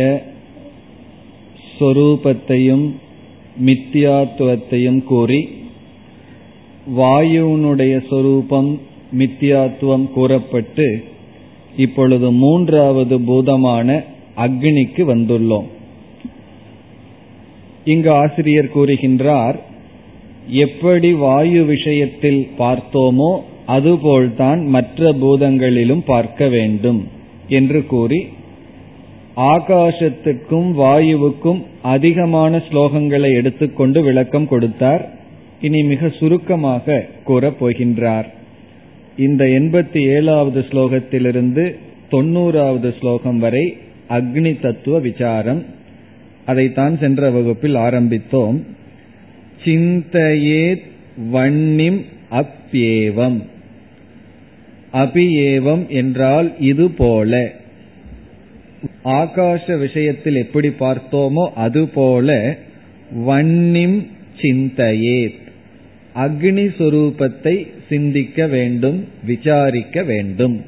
[1.80, 2.95] ஸ்வரூபத்தையும்
[3.66, 5.48] மித்தியாத்துவத்தையும் கூறி
[6.97, 8.80] வாயுனுடைய சொரூபம்
[9.19, 11.05] மித்தியாத்துவம் கூறப்பட்டு
[11.77, 14.03] இப்பொழுது மூன்றாவது பூதமான
[14.37, 15.67] அக்னிக்கு வந்துள்ளோம்.
[17.84, 19.59] இங்கு ஆசிரியர் கூறுகின்றார்
[20.47, 27.09] எப்படி வாயு விஷயத்தில் பார்த்தோமோ அதுபோல்தான் மற்ற பூதங்களிலும் பார்க்க வேண்டும்
[27.48, 28.27] என்று கூறி
[29.36, 35.11] ஆகாசத்துக்கும் வாயுவுக்கும் அதிகமான ஸ்லோகங்களை எடுத்துக்கொண்டு விளக்கம் கொடுத்தார்.
[35.61, 38.25] இனி மிக சுருக்கமாக கூறப் போகின்றார்.
[39.19, 41.77] இந்த எண்பத்தி ஏழாவது ஸ்லோகத்திலிருந்து
[42.11, 43.77] தொண்ணூறாவது ஸ்லோகம் வரை
[44.09, 45.65] அக்னி தத்துவ விசாரம்.
[46.47, 48.62] அதைத்தான் சென்ற வகுப்பில் ஆரம்பித்தோம்.
[49.65, 50.83] சிந்தையேத்
[51.33, 53.42] வன்னிம் அப்யேவம்.
[54.92, 57.59] அபியேவம் என்றால் இது போல.
[59.05, 62.59] ஆகாச விஷயத்தில் எப்படி பார்த்தோமோ அதுபோல
[63.27, 64.06] வன்னிம்
[64.41, 65.39] சிந்தையேத்.
[66.15, 70.65] அக்னி சுரூபத்தை சிந்திக்க வேண்டும் விசாரிக்க வேண்டும்.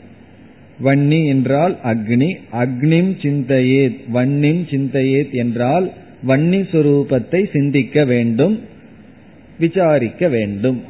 [0.85, 5.92] வன்னி என்றால் அக்னி அக்னிம் சிந்தையேத் வன்னிம் சிந்தையேத் என்றால்
[6.27, 8.61] வன்னி சுரூபத்தை சிந்திக்க வேண்டும்
[9.59, 10.81] விசாரிக்க வேண்டும்.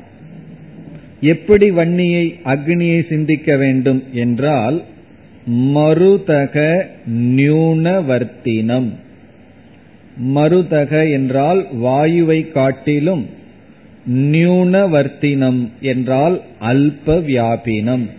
[1.20, 4.82] எப்படி வன்னியை அக்னியை சிந்திக்க வேண்டும் என்றால்
[5.50, 8.88] மருதக நியூனவர்த்தினம்.
[10.34, 13.26] மருதக என்றால் வாயுவை காட்டிலும்
[14.10, 18.10] நியூனவர்த்தினம் என்றால் அல்ப வியாபினம்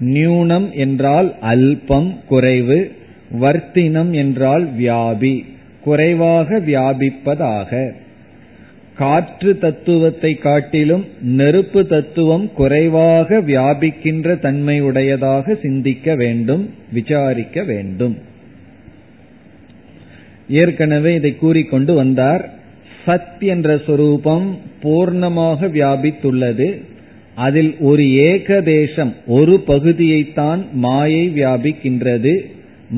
[0.00, 2.92] நியூனம் என்றால் அல்பம் குறைவு.
[3.40, 5.44] வர்த்தினம் என்றால் வியாபி.
[5.80, 7.92] குறைவாக வியாபிப்பதாக.
[9.00, 18.18] காற்று தத்துவத்தை காட்டிலும் நெருப்பு தத்துவம் குறைவாக வியாபிக்கின்ற தன்மையுடையதாக சிந்திக்க வேண்டும் விசாரிக்க வேண்டும்.
[20.48, 22.50] ஏற்கனவே இதை கூறிக்கொண்டு வந்தார்.
[23.06, 26.82] சத் என்ற சொரூபம் பூர்ணமாக வியாபித்துள்ளது.
[27.34, 32.34] அதில் ஒரு ஏகதேசம் ஒரு பகுதியைத்தான் மாயை வியாபிக்கின்றது.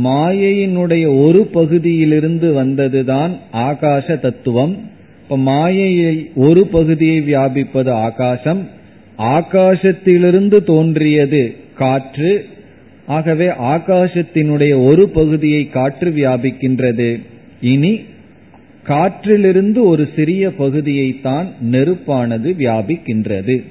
[0.05, 4.91] மாயையினுடைய ஒரு பகுதியிலிருந்து வந்ததுதான் ஆகாச தத்துவம்.
[5.33, 8.69] இப்ப மாயையை ஒரு பகுதியை வியாபிப்பது ஆகாசம்
[9.19, 12.45] ஆகாசத்திலிருந்து தோன்றியது காற்று.
[13.07, 17.21] ஆகவே ஆகாசத்தினுடைய ஒரு பகுதியை காற்று வியாபிக்கின்றது.
[17.61, 18.01] இனி
[18.89, 23.63] காற்றிலிருந்து ஒரு சிறிய பகுதியைத்தான் நெருப்பானது வியாபிக்கின்றது.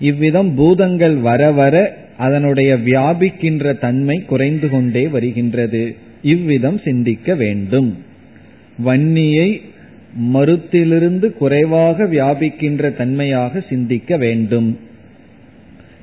[0.00, 5.96] இவ்விதம் பூதங்கள் வர வர அதனுடைய வியாபிக்கின்ற தன்மை குறைந்து கொண்டே வருகின்றது.
[6.22, 7.98] இவ்விதம் சிந்திக்க வேண்டும்.
[8.84, 9.60] வன்னியை
[10.16, 14.78] மருத்திலிருந்து குறைவாக வியாபிக்கின்ற தன்மையாக சிந்திக்க வேண்டும்.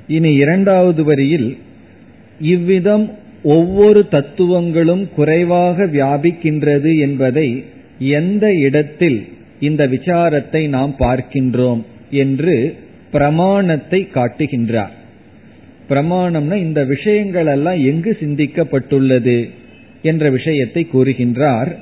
[0.06, 1.58] இனி இரண்டாவது வரியில்
[2.40, 3.10] இவ்விதம்
[3.42, 7.64] ஒவ்வொரு தத்துவங்களும் குறைவாக வியாபிக்கின்றது என்பதை
[7.98, 9.28] எந்த இடத்தில்
[9.60, 12.76] இந்த விசாரத்தை நாம் பார்க்கின்றோம் என்று
[13.10, 14.90] பிரமாணத்தை காட்டுகின்றார்.
[15.88, 19.50] பிரமாணம்னா இந்த விஷயங்கள் எல்லாம் எங்கு சிந்திக்கப்பட்டுள்ளது
[20.02, 21.76] என்ற விஷயத்தை கூறுகின்றார்.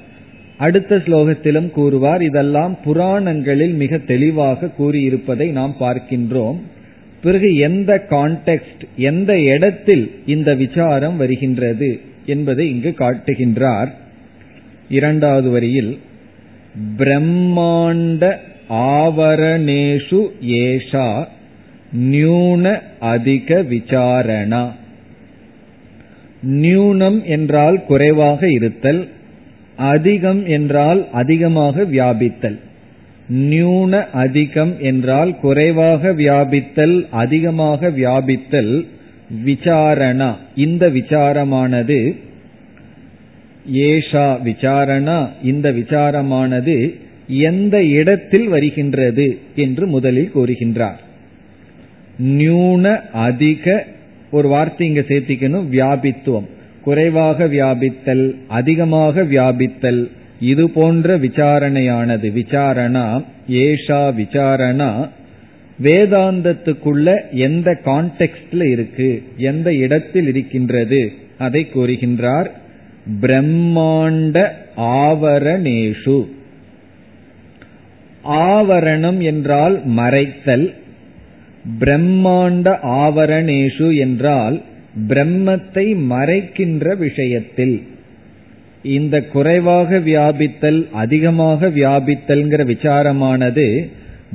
[0.61, 6.59] அடுத்த ஸ்லோகத்திலும் கூறுவார் இதெல்லாம் புராணங்களில் மிக தெளிவாக கூறியிருப்பதை நாம் பார்க்கின்றோம்.
[7.23, 11.91] பிறகு எந்த கான்டெக்ஸ்ட் எந்த இடத்தில் இந்த விசாரம் வருகின்றது
[12.27, 13.91] என்பதை இங்கு காட்டுகின்றார்.
[14.89, 15.93] இரண்டாவது வரியில்
[16.99, 18.23] பிரம்மாண்ட
[18.71, 20.21] ஆவரணேஷு
[20.57, 21.09] ஏஷா
[22.11, 22.65] நியூன
[23.13, 24.65] அதிக விசாரணா.
[26.43, 29.03] நியூனம் என்றால் குறைவாக இருத்தல்
[29.89, 32.59] அதிகம் என்றால் அதிகமாக வியாபித்தல்.
[33.51, 38.73] நியூன அதிகம் என்றால் குறைவாக வியாபித்தல் அதிகமாக வியாபித்தல்
[39.45, 40.31] விசாரணா.
[40.55, 41.99] இந்த விசாரமானது
[43.73, 46.77] ஏஷா விசாரணா இந்த விசாரமானது
[47.27, 51.01] எந்த இடத்தில் வருகின்றது என்று முதலில் கூறுகின்றார்.
[52.39, 53.85] நியூன அதிக
[54.31, 56.49] ஒரு வார்த்தை இங்க சேர்த்திக்கணும் வியாபித்துவம்.
[56.85, 60.11] குறைவாக வியாபித்தல் அதிகமாக வியாபித்தல்
[60.41, 65.09] இது போன்ற விசாரணையானது விசாரணா ஏஷா விசாரணா
[65.83, 72.51] வேதாந்தத்துக்குள்ள எந்த கான்டெக்ட்ல இருக்கு எந்த இடத்தில் இருக்கின்றது அதை கூறுகின்றார்
[73.21, 76.27] பிரம்மாண்ட ஆவரணேஷு.
[78.25, 80.75] ஆவரணம் என்றால் மறைத்தல்
[81.81, 84.63] பிரம்மாண்ட ஆவரணேஷு என்றால்
[85.09, 87.83] பிரம்மத்தை மறைக்கின்ற விஷயத்தில்
[88.83, 93.91] இந்த குறைவாக வியாபித்தல் அதிகமாக வியாபித்தல்ங்கிற விசாரமானது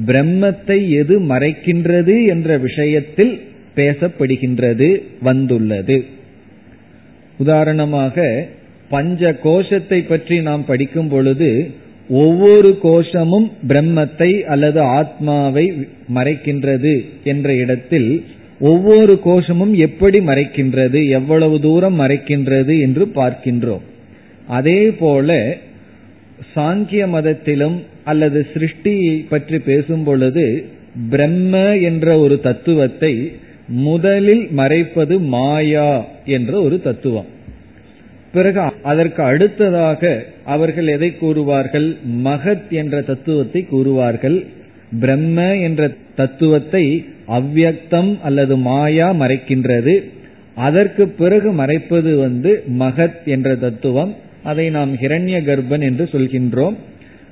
[0.06, 3.40] பிரம்மத்தை எது மறைக்கின்றது என்ற விஷயத்தில்
[3.76, 6.06] பேசப்படுகின்றது வந்துள்ளது.
[7.38, 8.48] உதாரணமாக
[8.90, 11.72] பஞ்ச கோஷத்தை பற்றி நாம் படிக்கும் பொழுது
[12.10, 18.24] ஒவ்வொரு கோஷமும் பிரம்மத்தை அல்லது ஆத்மாவை மறைக்கின்றது என்ற இடத்தில்
[18.66, 23.86] ஒவ்வொரு கோஷமும் எப்படி மறைக்கின்றது எவ்வளவு தூரம் மறைக்கின்றது என்று பார்க்கின்றோம்.
[24.48, 25.58] அதே போல
[26.56, 30.46] சாங்கிய மதத்திலும் அல்லது சிருஷ்டியை பற்றி பேசும் பொழுது
[31.10, 33.32] பிரம்ம என்ற ஒரு தத்துவத்தை
[33.68, 37.26] முதலில் மறைப்பது மாயா என்ற ஒரு தத்துவம்.
[38.34, 41.88] பிறகு அதற்கு அடுத்ததாக அவர்கள் எதை கூறுவார்கள்?
[42.24, 44.38] மகத் என்ற தத்துவத்தை கூறுவார்கள்.
[45.00, 46.86] பிரம்ம என்ற தத்துவத்தை
[47.28, 50.04] அவ்வியக்தம் அல்லது மாயா மறைக்கின்றது.
[50.56, 54.16] அதற்கு பிறகு மறைப்பது வந்து மகத் என்ற தத்துவம்.
[54.44, 56.76] அதை நாம் ஹிரண்ய கர்ப்பன் என்று சொல்கின்றோம்.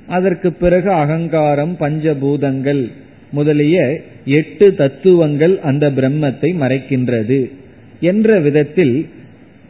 [0.06, 2.90] அதற்கு பிறகு அகங்காரம் பஞ்சபூதங்கள்
[3.30, 7.50] முதலிய எட்டு தத்துவங்கள் அந்த பிரம்மத்தை மறைக்கின்றது.
[8.00, 9.06] என்ற விதத்தில்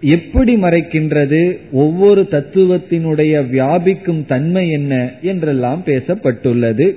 [0.00, 1.58] எப்படி மறைக்கின்றது?
[1.72, 5.10] ஒவ்வொரு தத்துவத்தினுடைய வியாபிக்கும் தன்மை என்ன?
[5.22, 6.94] என்றெல்லாம் பேசப்பட்டுள்ளது.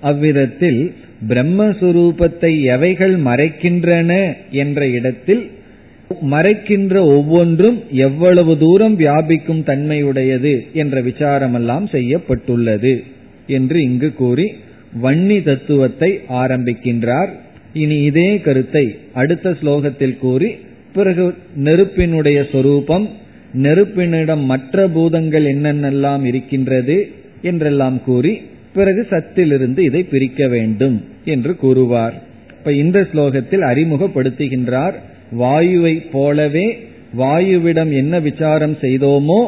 [0.00, 0.92] அவ்விதத்தில்
[1.26, 5.50] பிரம்மஸ்வரூபத்தை எவைகள் மறைக்கின்றன என்ற இடத்தில்
[6.30, 13.04] மறைக்கின்ற ஒவ்வொன்றும் எவ்வளவு தூரம் வியாபிக்கும் தன்மையுடையது என்ற விசாரமெல்லாம் செய்யப்பட்டுள்ளது
[13.46, 14.54] என்று இங்கு கூறி
[15.02, 17.28] வன்னி தத்துவத்தை ஆரம்பிக்கின்றார்.
[17.72, 20.50] இனி இதே கருத்தை அடுத்த ஸ்லோகத்தில் கூறி
[20.92, 23.08] பிறகு நெருப்பினுடைய சொரூபம்
[23.54, 27.12] நெருப்பினிடம் மற்ற பூதங்கள் என்னென்னலாம் இருக்கின்றது
[27.42, 28.42] என்றெல்லாம் கூறி
[28.78, 32.16] பிறகு சத்திலிருந்து இதை பிரிக்க வேண்டும் என்று கூறுவார்.
[32.58, 34.96] இப்ப இந்த ஸ்லோகத்தில் அறிமுகப்படுத்துகின்றார்
[35.40, 36.66] வாயுவை போலவே
[37.18, 39.40] வாயுவிடம் என்ன விசாரம் செய்தோமோ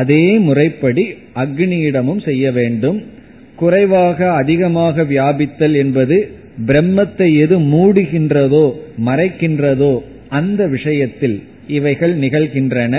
[0.00, 2.98] அதே முறைப்படி அக்னியிடமும் செய்ய வேண்டும்.
[3.56, 6.16] குறைவாக அதிகமாக வியாபித்தல் என்பது
[6.66, 8.64] பிரம்மத்தை எது மூடுகின்றதோ
[9.06, 9.92] மறைக்கின்றதோ
[10.38, 11.36] அந்த விஷயத்தில்
[11.68, 12.94] இவைகள் நிகழ்கின்றன.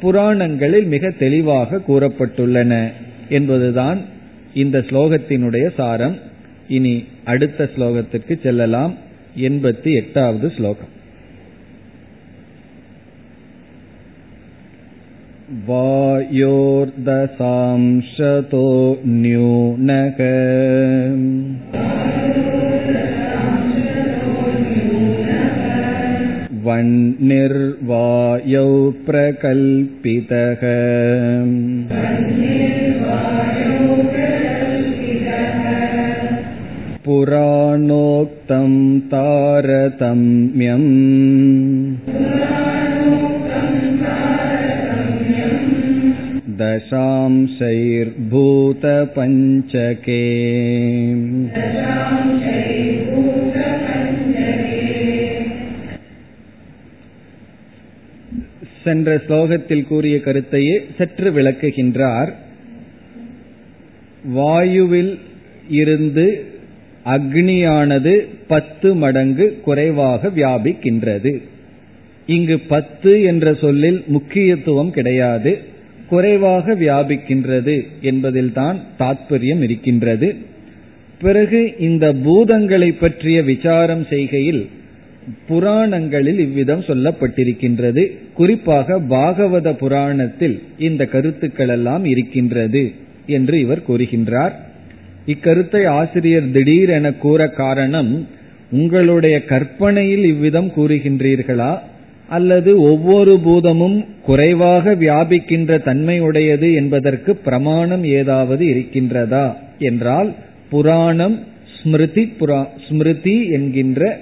[0.00, 2.72] புராணங்களில் மிக தெளிவாக கூறப்பட்டுள்ளன.
[3.28, 4.00] என்பதுதான்
[4.55, 6.17] இந்த ஸ்லோகத்தினுடைய சாரம்
[6.69, 8.93] இனி அடுத்த ஸ்லோகத்திற்கு செல்லலாம்
[9.41, 10.91] எண்பத்தி எட்டாவது ஸ்லோகம்
[17.33, 18.63] वायोर्दशांशतो
[19.15, 20.19] न्यूनक
[27.33, 28.67] वह्निर्वायौ
[29.05, 30.63] प्रकल्पितः
[37.15, 38.71] पुराणोक्तं
[39.11, 40.89] तारतम्यम्
[48.83, 50.21] दशांशैर्भूतपञ्चके
[58.83, 62.31] சென்ற ஸ்லோகத்தில் கூறிய கருத்தையே சற்று விளக்குகின்றார்
[64.35, 65.13] வாயுவில்
[65.73, 66.25] இருந்து
[67.06, 71.42] அக்னியானது பத்து மடங்கு குறைவாக வியாபிக்கின்றது.
[72.26, 75.58] இங்கு பத்து என்ற சொல்லில் முக்கியத்துவம் கிடையாது.
[76.08, 80.34] குறைவாக வியாபிக்கின்றது என்பதில்தான் தாத்பரியம் இருக்கின்றது.
[81.20, 84.66] பிறகு இந்த பூதங்களை பற்றிய விசாரம் செய்கையில்
[85.48, 88.02] புராணங்களில் இவ்விதம் சொல்லப்பட்டிருக்கின்றது.
[88.34, 92.92] குறிப்பாக பாகவத புராணத்தில் இந்த கருத்துக்கள் எல்லாம் இருக்கின்றது
[93.26, 94.52] என்று இவர் கூறுகின்றார்.
[95.26, 98.26] இக்கருத்தை ஆசிரியர் திடீரென கூற காரணம்
[98.70, 101.78] உங்களுடைய கற்பனையில் இவ்விதம் கூறுகின்றீர்களா?
[102.28, 109.54] அல்லது ஒவ்வொரு பூதமும் குறைவாக வியாபிக்கின்ற தன்மையுடையது என்பதற்கு பிரமாணம் ஏதாவது இருக்கின்றதா?
[109.78, 110.34] என்றால்
[110.70, 111.36] புராணம்
[111.76, 114.18] ஸ்மிருதி புரா ஸ்மிருதி என்கின்ற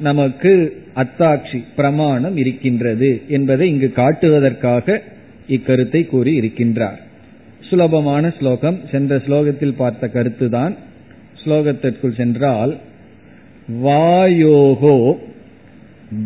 [0.00, 0.52] நமக்கு
[0.96, 5.00] அத்தாட்சி பிரமாணம் இருக்கின்றது என்பதை இங்கு காட்டுவதற்காக
[5.48, 7.00] இக்கருத்தை கூறி இருக்கின்றார்.
[7.68, 8.80] சுலபமான ஸ்லோகம்.
[8.90, 10.74] சென்ற ஸ்லோகத்தில் பார்த்த கருத்துதான்
[11.44, 12.76] ஸ்லோகத்திற்குள் சென்றால்
[13.82, 14.96] வாயோகோ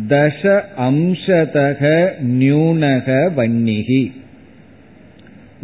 [0.09, 1.81] தச அம்சதக
[2.21, 3.07] நியூனக
[3.37, 4.03] வன்னிகி.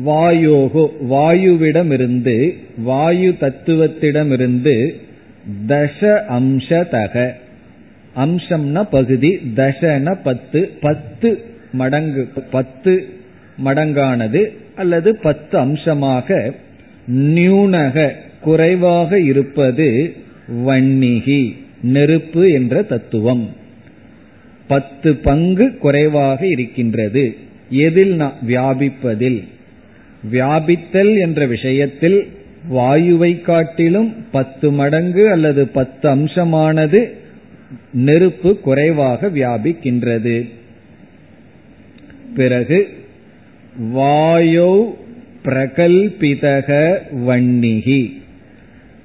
[0.05, 2.37] வாயோகோ வாயுவிடமிருந்து
[2.83, 4.75] வாயு தத்துவத்திடமிருந்து
[5.67, 5.99] தச
[6.37, 7.31] அம்சதக.
[8.15, 11.29] அம்சம்னா பகுதி தசன பத்து பத்து
[11.71, 12.93] மடங்கு பத்து
[13.65, 14.41] மடங்கானது
[14.77, 16.53] அல்லது பத்து அம்சமாக
[17.07, 20.15] நியூனக குறைவாக இருப்பது
[20.67, 23.49] வன்னிகி நெருப்பு என்ற தத்துவம்.
[24.67, 27.35] பத்து பங்கு குறைவாக இருக்கின்றது.
[27.69, 29.43] எதில் வியாபிப்பதில்.
[30.31, 32.27] வியாபித்தல் என்ற விஷயத்தில்
[32.71, 37.11] வாயுவை காட்டிலும் பத்து மடங்கு அல்லது பத்து அம்சமானது
[37.93, 40.49] நெருப்பு குறைவாக வியாபிக்கின்றது.
[42.35, 42.96] பிறகு
[43.81, 44.95] வாயோ
[45.45, 48.13] பிரகல்பிதக வன்னிகி.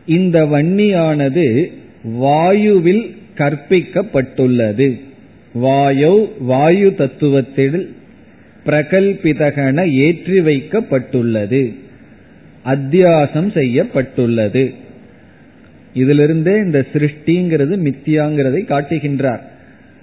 [0.07, 1.73] இந்த வன்னியானது
[2.21, 5.01] வாயுவில் கற்பிக்கப்பட்டுள்ளது.
[5.63, 7.89] வாயோ வாயு தத்துவத்தில்
[8.67, 11.75] பிரகல்பிதகன ஏற்றி வைக்கப்பட்டுள்ளது.
[12.65, 14.75] அத்தியாசம் செய்யப்பட்டுள்ளது.
[15.95, 19.41] இதிலிருந்தே இந்த சிருஷ்டிங்கிறது மித்தியாங்கிறதை காட்டுகின்றார்.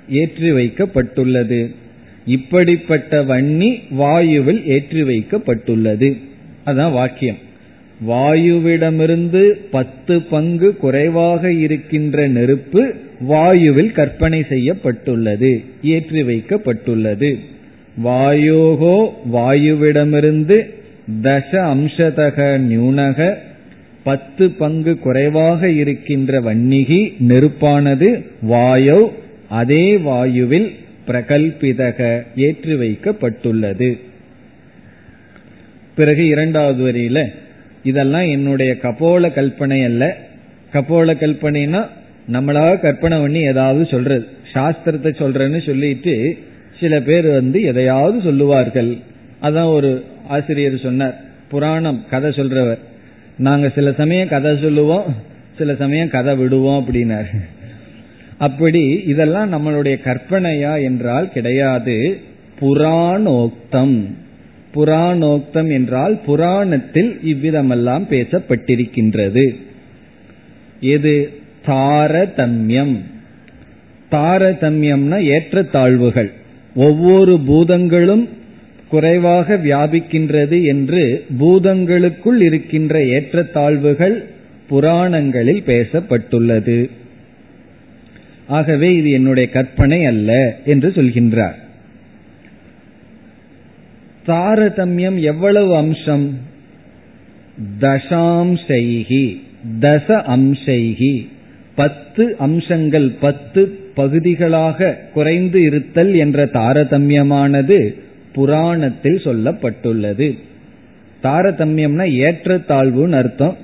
[0.10, 1.76] ஏற்றி வைக்கப்பட்டுள்ளது.
[2.36, 3.70] இப்படிப்பட்ட வன்னி
[4.00, 6.10] வாயுவில் ஏற்றி வைக்கப்பட்டுள்ளது.
[6.70, 7.40] அதான் வாக்கியம்.
[8.10, 9.44] வாயுவிடமிருந்து
[9.76, 12.82] பத்து பங்கு குறைவாக இருக்கின்ற நெருப்பு
[13.32, 15.52] வாயுவில் கற்பனை செய்யப்பட்டுள்ளது
[15.94, 17.32] ஏற்றி வைக்கப்பட்டுள்ளது.
[18.04, 18.98] வாயோகோ
[19.36, 20.58] வாயுவிடமிருந்து
[21.24, 23.30] தச அம்சதக நியூனக
[24.04, 28.10] பத்து பங்கு குறைவாக இருக்கின்ற வன்னிகி நெருப்பானது
[28.52, 29.00] வாயோ
[29.62, 30.70] அதே வாயுவில்
[31.10, 33.90] பிரகல்பிதக ஏற்றி வைக்கப்பட்டுள்ளது.
[35.96, 37.20] பிறகு இரண்டாவது வரியில
[37.84, 40.18] இதெல்லாம் என்னுடைய கபோல கல்பனை அல்ல.
[40.74, 41.82] கபோல கல்பனைனா
[42.32, 44.28] நம்மளாக கற்பனை பண்ணி ஏதாவது சொல்றது.
[44.54, 46.38] சாஸ்திரத்தை சொல்றேன்னு சொல்லிட்டு
[46.80, 48.98] சில பேர் வந்து எதையாவது சொல்லுவார்கள்.
[49.42, 51.16] அதான் ஒரு ஆசிரியர் சொன்னார்.
[51.50, 52.80] புராணம் கதை சொல்றவர்.
[53.38, 55.16] நாங்க சில சமயம் கதை சொல்லுவோம்
[55.58, 57.30] சில சமயம் கதை விடுவோம் அப்படின்னார்.
[58.40, 62.18] அப்படி இதெல்லாம் நம்மளுடைய கற்பனையா என்றால் கிடையாது.
[62.62, 64.04] புராணோக்தம்.
[64.76, 69.56] புராணோக்தம் என்றால் புராணத்தில் இவ்விதமெல்லாம் பேசப்பட்டிருக்கின்றது.
[70.80, 71.30] எது?
[71.66, 72.98] தாரதமியம்.
[74.12, 76.32] தாரதமியம்னா ஏற்றத்தாழ்வுகள்.
[76.76, 78.30] ஒவ்வொரு பூதங்களும்
[78.90, 84.24] குறைவாக வியாபிக்கின்றது என்று பூதங்களுக்குள் இருக்கின்ற ஏற்றத்தாழ்வுகள்
[84.68, 86.90] புராணங்களில் பேசப்பட்டுள்ளது.
[88.50, 91.56] ஆகவே இது என்னுடைய கற்பனை அல்ல என்று சொல்கின்றார்.
[94.28, 96.38] தாரதமியம் எவ்வளவு அம்சம்?
[97.80, 99.40] தசாம்சைகி
[99.80, 101.28] தச அம்சைகி
[101.76, 107.94] பத்து அம்சங்கள் பத்து பகுதிகளாக குறைந்து இருத்தல் என்ற தாரதமியமானது
[108.34, 110.38] புராணத்தில் சொல்லப்பட்டுள்ளது.
[111.24, 113.58] தாரதமியம்னா ஏற்றத்தாழ்வுன்னு அர்த்தம்.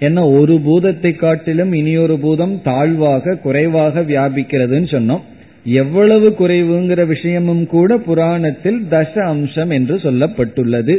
[0.00, 5.20] ஏன்னா ஒரு பூதத்தை காட்டிலும் இனியொரு பூதம் தாழ்வாக குறைவாக வியாபிக்கிறதுன்னு சொன்னோம்.
[5.64, 10.98] எவ்வளவு குறைவுங்கிற விஷயமும் கூட புராணத்தில் தச அம்சம் என்று சொல்லப்பட்டுள்ளது.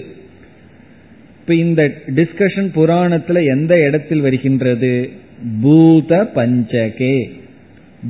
[1.40, 5.10] இப்ப இந்த டிஸ்கஷன் புராணத்துல எந்த இடத்தில் வருகின்றது?
[5.62, 7.32] பூத பஞ்சகே.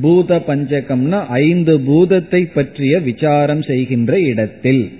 [0.01, 4.91] பூத பஞ்சகம்னா ஐந்து பூதத்தை பற்றிய விசாரம் செய்கின்ற இடத்தில்.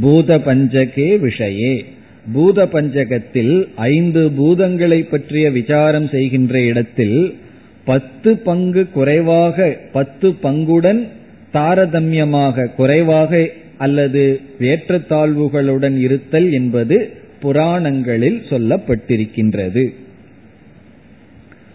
[0.00, 1.84] பூத பஞ்சகே விஷயே.
[2.32, 7.36] பூத பஞ்சகத்தில் ஐந்து பூதங்களை பற்றிய விசாரம் செய்கின்ற இடத்தில்
[7.84, 11.08] பத்து பங்கு குறைவாக பத்து பங்குடன்
[11.52, 16.96] தாரதமியமாக குறைவாக அல்லது ஏற்றத்தாழ்வுகளுடன் இருத்தல் என்பது
[17.40, 19.84] புராணங்களில் சொல்லப்பட்டிருக்கின்றது.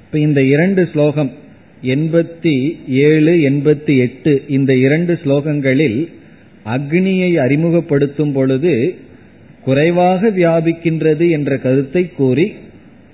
[0.05, 1.31] இப்ப இந்த இரண்டு ஸ்லோகம்
[1.81, 2.55] எண்பத்தி
[2.85, 6.09] ஏழு எண்பத்தி எட்டு இந்த இரண்டு ஸ்லோகங்களில்
[6.65, 8.95] அக்னியை அறிமுகப்படுத்தும் பொழுது
[9.63, 12.53] குறைவாக வியாபிக்கின்றது என்ற கருத்தை கூறி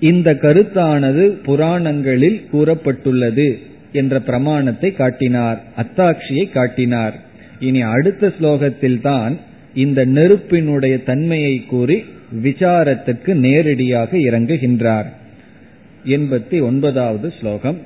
[0.00, 3.58] இந்த கருத்தானது புராணங்களில் கூறப்பட்டுள்ளது
[3.92, 7.14] என்ற பிரமாணத்தை காட்டினார் அத்தாட்சியை காட்டினார்.
[7.58, 9.36] இனி அடுத்த ஸ்லோகத்தில் தான்
[9.74, 12.04] இந்த நெருப்பினுடைய தன்மையை கூறி
[12.42, 15.08] விசாரத்துக்கு நேரடியாக இறங்குகின்றார்.
[16.04, 17.78] எண்பத்தி ஒன்பதாவது ஸ்லோகம்.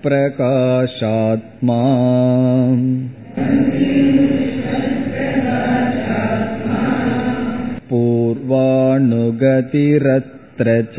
[0.00, 1.76] वह्निरुष्णप्रकाशात्मा
[7.90, 10.98] पूर्वानुगतिरत्र च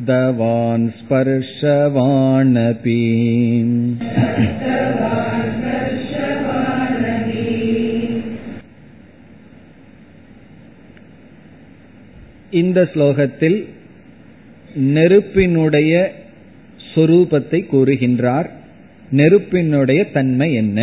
[0.02, 1.78] शब्दवान् स्पर्शवानपि
[12.52, 13.58] இந்த ஸ்லோகத்தில்
[14.94, 15.94] நெருப்பினுடைய
[16.94, 18.48] சொரூபத்தை கூறுகின்றார்
[19.12, 20.80] நெருப்பினுடைய தன்மை என்ன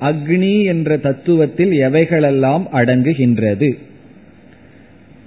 [0.00, 3.70] அக்னி என்ற தத்துவத்தில் எவைகளெல்லாம் அடங்குகின்றது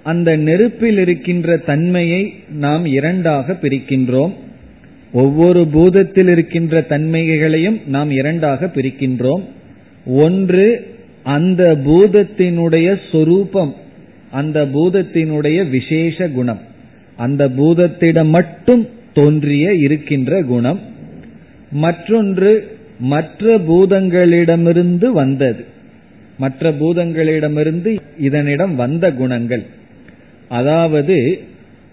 [0.03, 4.33] அந்த நெருப்பில் இருக்கின்ற தன்மையை நாம் இரண்டாக பிரிக்கின்றோம்.
[5.13, 9.43] ஒவ்வொரு பூதத்தில் இருக்கின்ற தன்மைகளையும் நாம் இரண்டாக பிரிக்கின்றோம்.
[10.07, 13.75] ஒன்று அந்த பூதத்தினுடைய சொரூபம்
[14.31, 16.61] அந்த பூதத்தினுடைய விசேஷ குணம்.
[17.17, 20.81] அந்த பூதத்திடம் மட்டும் தோன்றிய இருக்கின்ற குணம்.
[21.73, 25.65] மற்றொன்று மற்ற பூதங்களிடமிருந்து வந்தது.
[26.39, 29.67] மற்ற பூதங்களிடமிருந்து இதனிடம் வந்த குணங்கள்.
[30.51, 31.17] அதாவது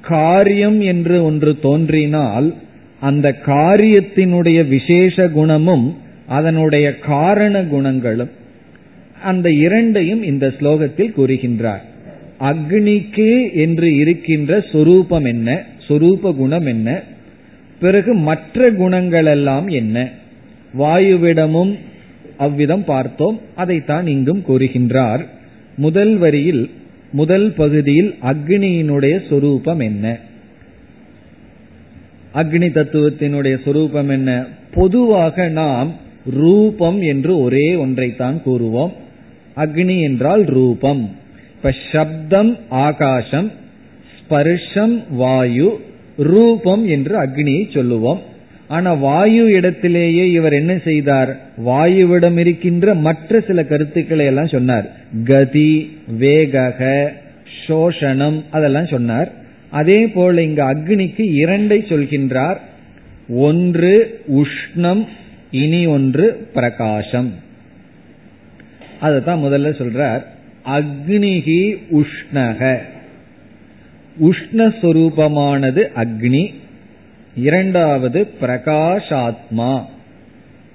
[0.01, 2.47] காரியம் என்று ஒன்று தோன்றினால்
[2.99, 5.97] அந்த காரியத்தினுடைய விசேஷ குணமும்
[6.27, 8.29] அதனுடைய காரண குணங்களும்
[9.23, 11.83] அந்த இரண்டையும் இந்த ஸ்லோகத்தில் கூறுகின்றார்.
[12.39, 15.63] அக்னிக்கு என்று இருக்கின்ற சொரூபம் என்ன?
[15.87, 17.03] சொரூப குணம் என்ன?
[17.79, 20.09] பிறகு மற்ற குணங்கள் எல்லாம் என்ன?
[20.79, 21.73] வாயுவிடமும்
[22.37, 23.41] அவ்விதம் பார்த்தோம்.
[23.55, 25.25] அதைத்தான் இங்கும் கூறுகின்றார்.
[25.77, 26.69] முதல் வரியில்
[27.11, 30.19] முதல் பகுதியில் அக்னியினுடைய சொரூபம் என்ன?
[32.33, 34.45] அக்னி தத்துவத்தினுடைய சொரூபம் என்ன?
[34.73, 35.93] பொதுவாக நாம்
[36.33, 38.91] ரூபம் என்று ஒரே ஒன்றைத்தான் கூறுவோம்.
[39.57, 41.15] அக்னி என்றால் ரூபம்.
[41.55, 43.51] இப்ப சப்தம் ஆகாசம்
[44.19, 45.79] ஸ்பர்ஷம் வாயு
[46.17, 48.21] ரூபம் என்று அக்னியை சொல்லுவோம்.
[48.67, 51.39] ஆனா வாயு இடத்திலேயே இவர் என்ன செய்தார்?
[51.65, 54.91] வாயுவிடம் இருக்கின்ற மற்ற சில கருத்துக்களை எல்லாம் சொன்னார்.
[55.23, 57.09] கதி வேகக
[57.67, 59.31] சோஷணம் அதெல்லாம் சொன்னார்.
[59.69, 62.57] அதே போல இங்கு அக்னிக்கு இரண்டை சொல்கின்றார்.
[63.29, 65.07] ஒன்று உஷ்ணம்
[65.51, 67.33] இனி ஒன்று பிரகாசம்.
[68.99, 70.23] அதுதான் முதல்ல சொல்றார்.
[70.65, 72.77] அக்னிகி உஷ்ணக.
[74.21, 76.53] உஷ்ணஸ்வரூபமானது அக்னி.
[77.37, 79.83] இரண்டாவது பிரகாஷாத்மா.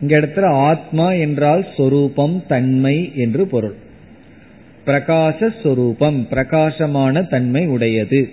[0.01, 3.75] இங்க இடத்துல ஆத்மா என்றால் சொரூபம் தன்மை என்று பொருள்.
[4.87, 8.31] பிரகாசஸ்வரூபம் பிரகாசமான தன்மை உடையது.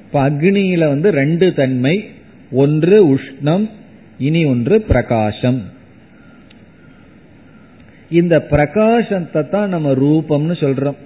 [0.00, 2.04] இப்ப அக்னியில வந்து ரெண்டு தன்மை
[2.50, 3.68] ஒன்று உஷ்ணம்
[4.18, 5.62] இனி ஒன்று பிரகாசம்.
[8.10, 10.96] இந்த பிரகாசத்தை தான் நம்ம ரூபம்னு சொல்றோம்.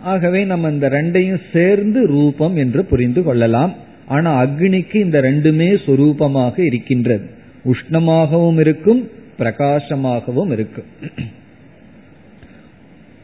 [0.00, 3.74] ஆகவே நம்ம இந்த ரெண்டையும் சேர்ந்து ரூபம் என்று புரிந்து கொள்ளலாம்.
[4.10, 7.26] ஆனா அக்னிக்கு இந்த ரெண்டுமே சொரூபமாக இருக்கின்றது.
[7.64, 9.02] உஷ்ணமாகவும் இருக்கும்
[9.38, 10.88] பிரகாசமாகவும் இருக்கும்.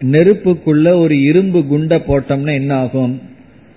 [0.01, 3.14] நெருப்புக்குள்ள ஒரு இரும்பு குண்டை போட்டோம்னா என்ன ஆகும்?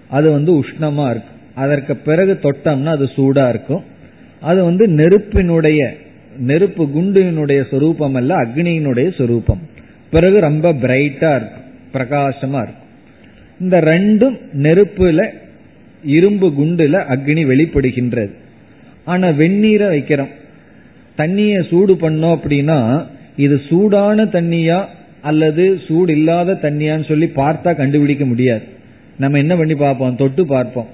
[0.09, 1.39] அது வந்து உஷ்ணமா இருக்கும்.
[1.53, 3.83] அதற்கு பிறகு தொட்டோம்னா அது சூடா இருக்கும்.
[4.41, 5.95] அது வந்து நெருப்பினுடைய
[6.37, 9.61] நெருப்பு குண்டினுடைய சொரூபம் அல்ல அக்னியினுடைய சொரூபம்.
[10.11, 12.87] பிறகு ரொம்ப பிரைட்டா இருக்கும் பிரகாசமா இருக்கும்.
[13.59, 15.21] இந்த ரெண்டும் நெருப்புல
[16.03, 18.31] இரும்பு குண்டுல அக்னி வெளிப்படுகின்றது.
[19.05, 20.27] ஆனா வெந்நீரை வைக்கிறோம்.
[21.15, 24.85] தண்ணிய சூடு பண்ணோம் அப்படின்னா இது சூடான தண்ணியா
[25.21, 28.61] அல்லது சூடு இல்லாத தண்ணியான்னு சொல்லி பார்த்தா கண்டுபிடிக்க முடியாது.
[29.17, 30.15] நம்ம என்ன பண்ணி பார்ப்போம்?
[30.15, 30.87] தொட்டு பார்ப்போம்.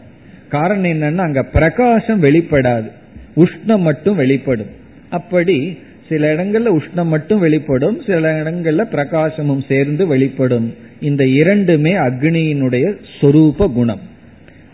[0.50, 2.92] காரணம் என்னன்னா அங்க பிரகாசம் வெளிப்படாது.
[3.36, 4.70] உஷ்ணம் மட்டும் வெளிப்படும்.
[5.10, 5.78] அப்படி
[6.10, 10.74] சில இடங்கள்ல உஷ்ணம் மட்டும் வெளிப்படும் சில இடங்கள்ல பிரகாசமும் சேர்ந்து வெளிப்படும்.
[11.00, 14.00] இந்த இரண்டுமே அக்னியினுடைய சொரூப குணம்.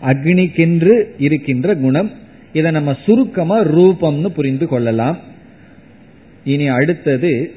[0.02, 2.10] அக்னிக்கென்று இருக்கின்ற குணம்.
[2.52, 5.18] இதை நம்ம சுருக்கமா ரூபம்னு புரிந்து கொள்ளலாம்.
[6.44, 7.52] இனி அடுத்தது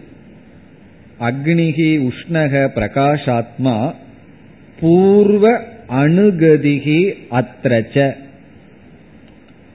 [1.19, 3.93] அக்னிகி உஷ்ணக பிரகாஷாத்மா
[4.79, 8.15] பூர்வ அணுகதிகி அத்ரச்ச.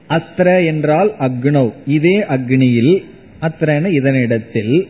[0.09, 1.73] அத்ர என்றால் அக்னௌ.
[1.85, 3.03] இதே அக்னியில்
[3.41, 4.87] அத்திரன இதனிடத்தில்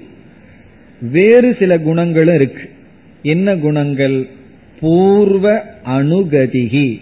[1.11, 2.69] வேறு சில குணங்களும் இருக்கு.
[3.21, 4.27] என்ன குணங்கள்?
[4.79, 7.01] பூர்வ அணுகதிகி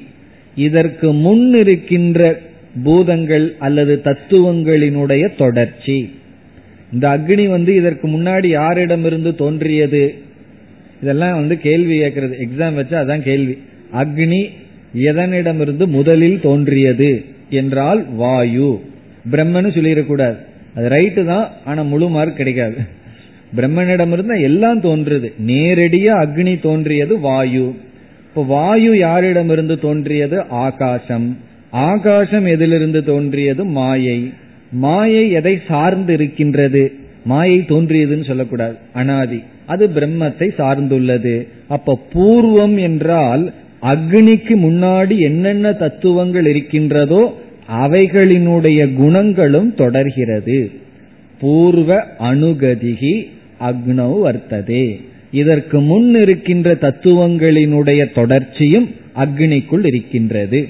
[0.56, 2.40] இதற்கு முன் இருக்கின்ற
[2.84, 6.10] பூதங்கள் அல்லது தத்துவங்களினுடைய தொடர்ச்சி.
[6.94, 10.16] இந்த அக்னி வந்து இதற்கு முன்னாடி யாரிடமிருந்து தோன்றியது?
[11.02, 12.48] இதெல்லாம் வந்து கேள்வி கேட்கறது.
[12.48, 13.58] எக்ஸாம் வச்சா அதான் கேள்வி.
[13.94, 14.50] அக்னி
[14.98, 17.24] எதனிடமிருந்து முதலில் தோன்றியது?
[17.50, 18.82] என்றால் வாயு.
[19.32, 20.38] பிரம்மன்னு சொல்லிடக்கூடாது.
[20.76, 22.78] அது ரைட்டு தான் ஆனா முழு மார்க் கிடைக்காது.
[23.56, 25.34] பிரம்மனிடமிருந்து எல்லாம் தோன்றுது.
[25.48, 27.76] நேரடியா அக்னி தோன்றியது வாயு.
[28.40, 31.38] இப்போ வாயு யாரிடமிருந்து தோன்றியது ஆகாசம்.
[31.70, 34.34] ஆகாசம் எதிலிருந்து தோன்றியது மாயை.
[34.72, 36.92] மாயை எதை சார்ந்து இருக்கின்றது
[37.26, 38.76] மாயை தோன்றியதுன்னு சொல்லக்கூடாது.
[38.94, 39.44] அனாதி.
[39.66, 41.48] அது பிரம்மத்தை சார்ந்துள்ளது.
[41.68, 47.34] அப்ப பூர்வம் என்றால் அக்னிக்கு முன்னாடி என்னென்ன தத்துவங்கள் இருக்கின்றதோ
[47.84, 50.72] அவைகளினுடைய குணங்களும் தொடர்கிறது.
[51.40, 53.28] பூர்வ அணுகதிகி
[53.60, 55.00] அக்னௌ வர்த்ததே.
[55.32, 60.70] இதற்கு முன் இருக்கின்ற தத்துவங்களினுடைய தொடர்ச்சியும் அக்னிக்குள் இருக்கின்றது.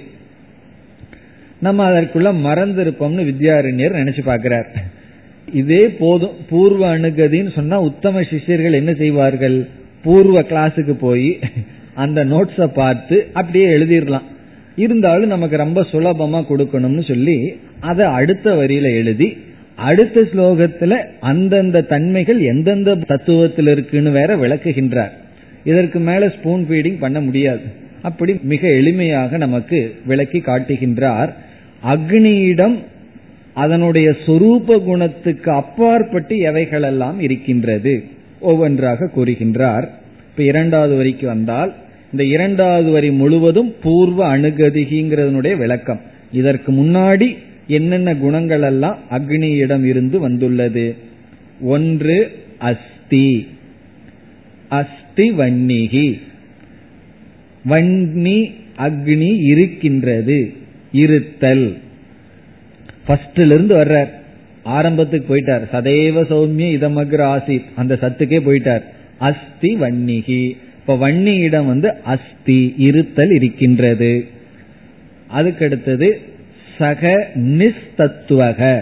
[1.59, 4.69] நம்ம அதற்குள்ள மறந்திருப்போம்னு வித்யாரண்யர் நினைச்சு பார்க்கிறார்.
[5.53, 9.67] இதே போதும் பூர்வ அணுகதின்னு சொன்னா உத்தம சிஷ்யர்கள் என்ன செய்வார்கள்?
[10.03, 11.39] பூர்வ கிளாஸுக்கு போய்
[11.93, 14.27] அந்த நோட்ஸை பார்த்து அப்படியே எழுதிடலாம்.
[14.75, 17.37] இருந்தாலும் நமக்கு ரொம்ப சுலபமா கொடுக்கணும்னு சொல்லி
[17.79, 19.37] அதை அடுத்த வரியில எழுதி
[19.79, 25.11] அடுத்த ஸ்லோகத்துல அந்தந்த தன்மைகள் எந்தெந்த தத்துவத்தில் இருக்குன்னு வேற விளக்குகின்றார்.
[25.63, 27.61] இதற்கு மேல ஸ்பூன் ஃபீடிங் பண்ண முடியாது.
[28.01, 31.33] அப்படி மிக எளிமையாக நமக்கு விளக்கி காட்டுகின்றார்.
[31.85, 32.77] அக்னியிடம்
[33.53, 38.03] அதனுடைய சொரூப குணத்துக்கு அப்பாற்பட்டு எவைகளெல்லாம் இருக்கின்றது?
[38.39, 39.87] ஒவ்வொன்றாக கூறுகின்றார்.
[40.29, 41.73] இப்ப இரண்டாவது வரிக்கு வந்தால்
[42.11, 46.01] இந்த இரண்டாவது வரி முழுவதும் பூர்வ அணுகதிகிங்கிறதனுடைய விளக்கம்.
[46.31, 47.37] இதற்கு முன்னாடி
[47.69, 50.95] என்னென்ன குணங்கள் எல்லாம் அக்னியிடம் இருந்து வந்துள்ளது?
[51.61, 53.47] ஒன்று அஸ்தி.
[54.69, 56.21] அஸ்தி வன்னிகி.
[57.69, 60.53] வன்னி அக்னி இருக்கின்றது.
[60.91, 61.77] இருத்தல்.
[63.07, 64.09] ஃபர்ஸ்ட்ல இருந்து வர்றார்.
[64.65, 65.65] ஆரம்பத்துக்கு போயிட்டார்.
[65.73, 67.61] சதைவ சௌமிய இதமக்ர ஆசி.
[67.75, 68.83] அந்த சத்துக்கே போயிட்டார்.
[69.17, 70.57] அஸ்தி வன்னிகி.
[70.79, 74.27] இப்ப வன்னியிடம் வந்து அஸ்தி இருத்தல் இருக்கின்றது.
[75.37, 76.11] அதுக்கடுத்தது
[76.79, 78.81] சக நிஸ்தத்துவக.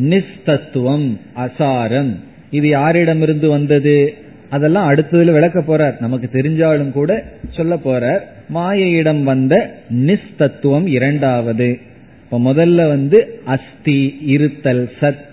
[0.00, 2.14] நிஸ்தத்துவம் அசாரம்.
[2.50, 4.14] இது யாரிடமிருந்து வந்தது?
[4.50, 6.00] அதெல்லாம் அடுத்ததுல விளக்க போறார்.
[6.00, 8.20] நமக்கு தெரிஞ்சாலும் கூட சொல்ல போறார்.
[8.54, 11.78] மாயையிடம் வந்த நிஸ்தத்துவம் இரண்டாவது.
[12.22, 15.26] இப்ப முதல்ல வந்து அஸ்தி இருத்தல் சத்.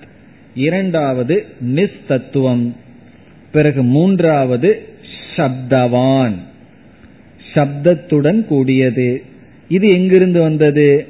[0.55, 1.45] இரண்டாவது
[1.75, 2.71] நிஸ்தத்துவம்.
[3.51, 4.81] பிறகு மூன்றாவது
[5.35, 6.33] சப்தவான்.
[7.53, 9.23] சப்தத்துடன் கூடியது.
[9.67, 11.07] இது எங்கிருந்து வந்தது?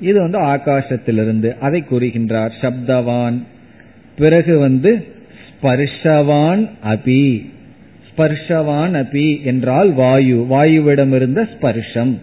[0.00, 2.50] இது வந்து ஆகாசத்திலிருந்து அதை கூறுகின்றார்.
[2.60, 3.42] சப்தவான்.
[4.16, 5.04] பிறகு வந்து
[5.62, 7.50] ஸ்பர்ஷவான் அபி.
[8.10, 10.46] ஸ்பர்ஷவான் அபி என்றால் வாயு.
[10.50, 12.16] வாயுவிடமிருந்த ஸ்பர்ஷம்.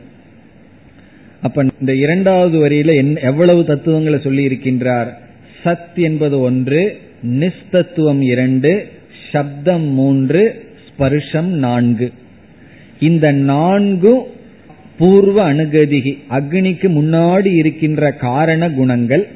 [1.42, 5.08] அப்ப இந்த இரண்டாவது வரியில எவ்வளவு தத்துவங்களை சொல்லி இருக்கின்றார்
[5.64, 8.88] சத் என்பது ஒன்று நிஸ்தத்துவம் இரண்டு
[9.32, 12.12] சப்தம் மூன்று ஸ்பர்ஷம் நான்கு.
[13.00, 14.24] இந்த நான்கும்
[14.98, 19.28] பூர்வ அணுகதிகி அக்னிக்கு முன்னாடி இருக்கின்ற காரண குணங்கள்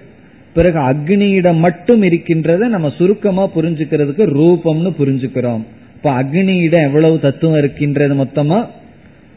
[0.54, 5.62] பிறகு அக்னியிடம் மட்டும் இருக்கின்றத நம்ம சுருக்கமா புரிஞ்சுக்கிறதுக்கு ரூபம்னு புரிஞ்சுக்கிறோம்.
[5.96, 8.68] இப்ப அக்னியிடம் எவ்வளவு தத்துவம் இருக்கின்றது மொத்தமா?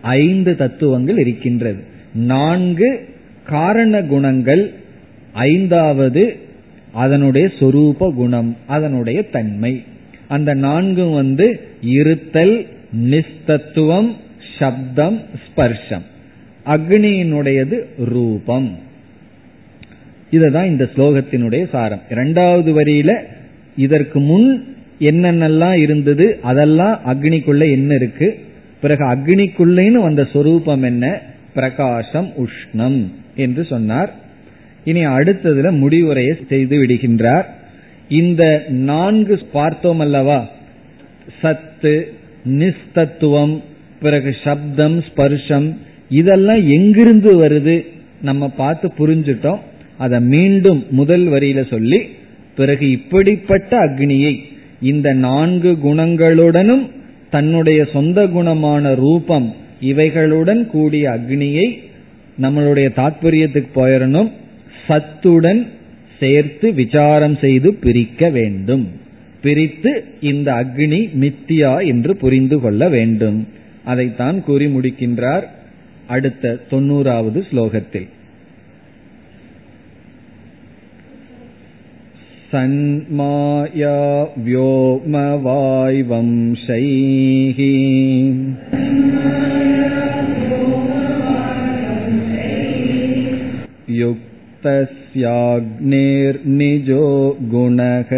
[0.00, 1.82] ஐந்து தத்துவங்கள் இருக்கின்றது.
[2.14, 3.08] நான்கு
[3.44, 4.72] காரண குணங்கள்
[5.32, 6.36] ஐந்தாவது
[6.92, 9.82] அதனுடைய சொரூப குணம் அதனுடைய தன்மை.
[10.28, 12.66] அந்த நான்கும் வந்து இருத்தல்
[13.10, 14.14] நிஸ்தத்துவம்
[14.58, 16.06] சப்தம் ஸ்பர்ஷம்
[16.66, 17.76] அக்னியினுடையது
[18.12, 18.68] ரூபம்
[20.30, 23.10] இதுதான் இந்த ஸ்லோகத்தினுடைய சாரம் இரண்டாவது வரியில
[23.76, 24.48] இதற்கு முன்
[25.00, 28.28] என்னென்னலாம் இருந்தது அதெல்லாம் அக்னிக்குள்ள என்ன இருக்கு
[28.80, 31.06] பிறகு அக்னிக்குள்ளேன்னு வந்த சொரூபம் என்ன
[31.54, 33.00] பிரகாசம் உஷ்ணம்
[33.36, 34.10] என்று சொன்னார்
[34.84, 37.46] இனி அடுத்ததுல முடிவுரையை செய்து விடுகின்றார்
[38.10, 38.42] இந்த
[38.90, 40.38] நான்கு பார்த்தோம் அல்லவா
[41.40, 41.94] சத்து
[42.58, 43.56] நிஸ்தத்துவம்
[44.00, 45.76] பிறகு சப்தம் ஸ்பர்ஷம்
[46.08, 47.86] இதெல்லாம் எங்கிருந்து வருது?
[48.22, 49.58] நம்ம பார்த்து புரிஞ்சிட்டோம்.
[49.96, 52.00] அதை மீண்டும் முதல் வரியில சொல்லி
[52.56, 54.38] பிறகு இப்படிப்பட்ட அக்னியை
[54.82, 56.90] இந்த நான்கு குணங்களுடனும்
[57.30, 61.66] தன்னுடைய சொந்த குணமான ரூபம் இவைகளுடன் கூடிய அக்னியை
[62.40, 64.30] நம்மளுடைய தாற்பயத்துக்கு போயிடணும்
[64.86, 65.66] சத்துடன்
[66.18, 68.88] சேர்த்து விசாரம் செய்து பிரிக்க வேண்டும்.
[69.42, 73.48] பிரித்து இந்த அக்னி மித்தியா என்று புரிந்து கொள்ள வேண்டும்.
[73.87, 75.47] அதைத்தான் கூறி முடிக்கின்றார்
[76.07, 78.09] அடுத்த தொண்ணூறாவது ஸ்லோகத்தில்
[82.53, 83.93] सन्माया
[84.45, 85.19] व्योमवाय्वंशैः
[95.73, 97.05] युक्तस्याग्नेर्निजो
[97.51, 98.11] गुणः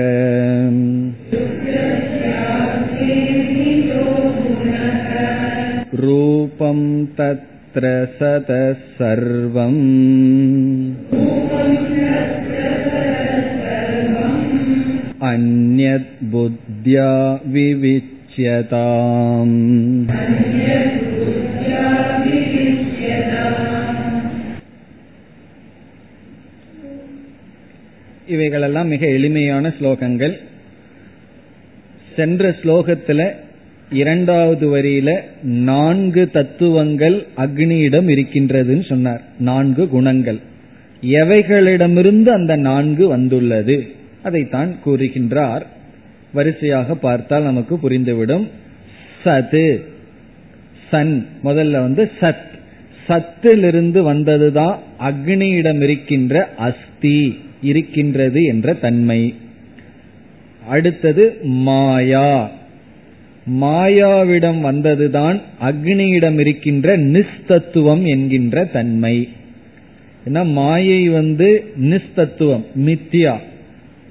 [6.03, 6.79] रूपं
[7.17, 7.83] तत्र
[8.17, 9.81] सतः सर्वम्
[15.77, 17.09] अन्यद्बुद्ध्या
[17.47, 19.57] विविच्यताम्
[28.27, 30.41] இவைகளெல்லாம் மிக எளிமையான ஸ்லோகங்கள்
[32.15, 33.21] சென்ற ஸ்லோகத்துல
[33.92, 39.22] இரண்டாவது வரியில நான்கு தத்துவங்கள் அக்னியிடம் இருக்கின்றதுன்னு சொன்னார்.
[39.38, 40.38] நான்கு குணங்கள்.
[41.02, 43.86] எவைகளிடமிருந்து அந்த நான்கு வந்துள்ளது?
[44.22, 45.62] அதைத்தான் கூறுகின்றார்.
[46.32, 48.46] வரிசையாக பார்த்தால் நமக்கு புரிந்துவிடும்.
[49.24, 49.82] சது.
[50.90, 51.26] சன்.
[51.44, 52.48] முதல்ல வந்து சத்.
[53.08, 59.34] சத்திலிருந்து வந்ததுதான் அக்னியிடம் இருக்கின்ற அஸ்தி இருக்கின்றது என்ற தன்மை.
[60.68, 62.58] அடுத்தது மாயா.
[63.46, 69.28] மாயாவிடம் வந்ததுதான் அக்னியிடம் இருக்கின்ற நிஸ்தத்துவம் என்கின்ற தன்மை.
[70.28, 73.36] ஏன்னா மாயை வந்து நிஸ்தத்துவம் மித்தியா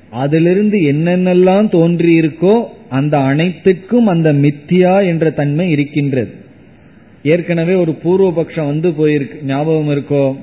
[0.09, 6.31] அதிலிருந்து என்னென்னலாம் தோன்றியிருக்கோ அந்த அனைத்துக்கும் அந்த மித்தியா என்ற தன்மை இருக்கின்றது.
[7.23, 9.43] ஏற்கனவே ஒரு பூர்வபக்ஷம் வந்து போயிருக்கு.
[9.45, 10.35] ஞாபகம் இருக்கோ?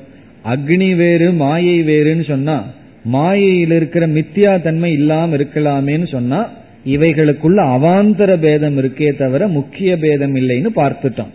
[0.45, 2.65] அக்னி வேறு மாயை வேறுன்னு சொன்னா
[3.05, 6.51] மாயையில் இருக்கிற மித்தியா தன்மை இல்லாம இருக்கலாமேன்னு சொன்னா
[6.87, 11.31] இவைகளுக்குள்ள அவாந்தர பேதம் இருக்கே தவிர முக்கிய பேதம் இல்லைன்னு பார்த்துட்டோம்.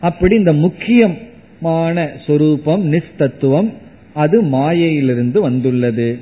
[0.00, 3.72] அப்படி இந்த முக்கியமான சொரூபம் நிஸ்தத்துவம்
[4.14, 6.18] அது மாயையிலிருந்து வந்துள்ளது.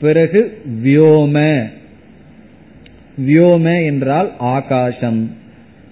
[0.00, 1.62] பிறகு வியோம.
[3.26, 5.30] வியோம என்றால் ஆகாசம்.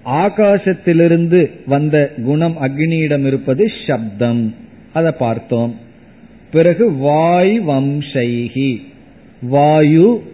[0.05, 4.55] ஆகாசத்திலிருந்து வந்த குணம் அக்னியிடம் இருப்பது சப்தம்.
[4.93, 5.75] அதை பார்த்தோம்.
[6.51, 8.83] பிறகு வாய் வம்சைகி
[9.43, 10.33] வாயு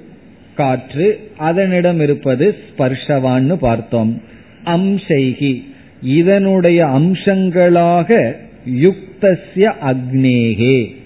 [0.61, 4.23] காற்று அதனிடம் இருப்பது ஸ்பர்ஷவான்னு பார்த்தோம்.
[4.65, 5.55] அம்சைகி.
[6.03, 8.33] இதனுடைய அம்சங்களாக
[8.81, 10.97] யுக்தசிய அக்னேகே.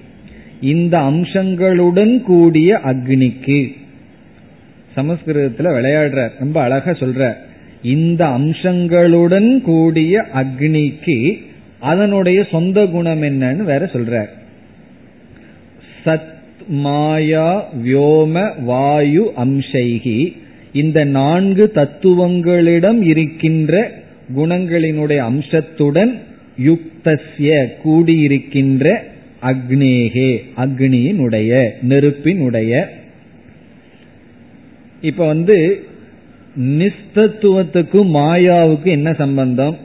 [0.61, 3.77] இந்த அம்சங்களுடன் கூடிய அக்னிக்கு.
[4.97, 7.35] சமஸ்கிருதத்துல விளையாடுற ரொம்ப அழகா சொல்ற
[7.83, 11.43] இந்த அம்சங்களுடன் கூடிய அக்னிக்கு
[11.81, 14.25] அதனுடைய சொந்த குணம் என்னன்னு வேற சொல்ற
[16.05, 16.33] சத்
[16.69, 20.37] மாயா வியோம வாயு அம்சைகி.
[20.73, 23.93] இந்த நான்கு தத்துவங்களிடம் இருக்கின்ற
[24.37, 26.23] குணங்களினுடைய அம்சத்துடன்
[26.65, 28.95] யுக்தஸ்ய கூடியிருக்கின்ற
[29.43, 32.89] அக்னேகே அக்னியினுடைய நெருப்பினுடைய.
[35.01, 35.85] இப்ப வந்து
[36.61, 39.77] நிஸ்தத்துவத்துக்கும் மாயாவுக்கும் என்ன சம்பந்தம்?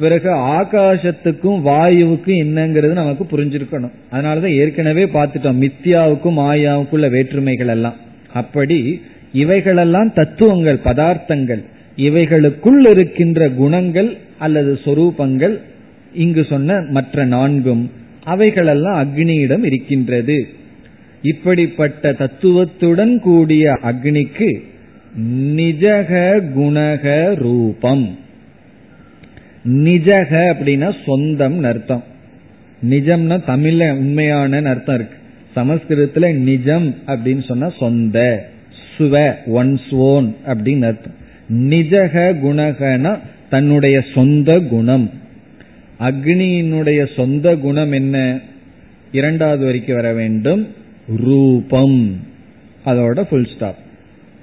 [0.00, 3.94] பிறகு ஆகாசத்துக்கும் வாயுவுக்கும் என்னங்கிறது நமக்கு புரிஞ்சிருக்கணும்.
[4.12, 7.98] அதனாலதான் ஏற்கனவே பார்த்துட்டோம் மித்யாவுக்கும் மாயாவுக்குள்ள வேற்றுமைகள் எல்லாம்
[8.32, 8.78] அப்படி
[9.32, 11.62] இவைகளெல்லாம் தத்துவங்கள் பதார்த்தங்கள்.
[11.96, 15.54] இவைகளுக்குள் இருக்கின்ற குணங்கள் அல்லது சொரூபங்கள்
[16.14, 17.82] இங்கு சொன்ன மற்ற நான்கும்
[18.24, 20.38] அவைகளெல்லாம் அக்னியிடம் இருக்கின்றது.
[21.22, 24.50] இப்படிப்பட்ட தத்துவத்துடன் கூடிய அக்னிக்கு
[25.60, 26.10] நிஜக
[26.58, 28.06] குணக ரூபம்.
[29.64, 32.04] நிஜக அப்படின்னா சொந்தம் அர்த்தம்.
[32.90, 35.18] நிஜம்னா தமிழ்ல உண்மையான அர்த்தம் இருக்கு.
[35.56, 38.48] சமஸ்கிருதத்துல நிஜம் அப்படின்னு சொன்னா சொந்த
[38.98, 41.14] சுவ ஒன்ஸ் ஓன் அப்படின்னு அர்த்தம்.
[41.52, 43.18] நிஜக குணகனா
[43.50, 45.10] தன்னுடைய சொந்த குணம்.
[46.00, 48.38] அக்னியினுடைய சொந்த குணம் என்ன?
[49.12, 50.68] இரண்டாவது வரைக்கும் வர வேண்டும்.
[51.16, 52.20] ரூபம்.
[52.86, 53.76] அதோட ஃபுல் ஸ்டாப்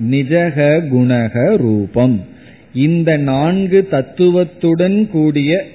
[0.09, 2.21] நிஜக குணக ரூபம்.
[2.77, 5.65] இந்த நான்கு தத்துவத்துடன் கூடிய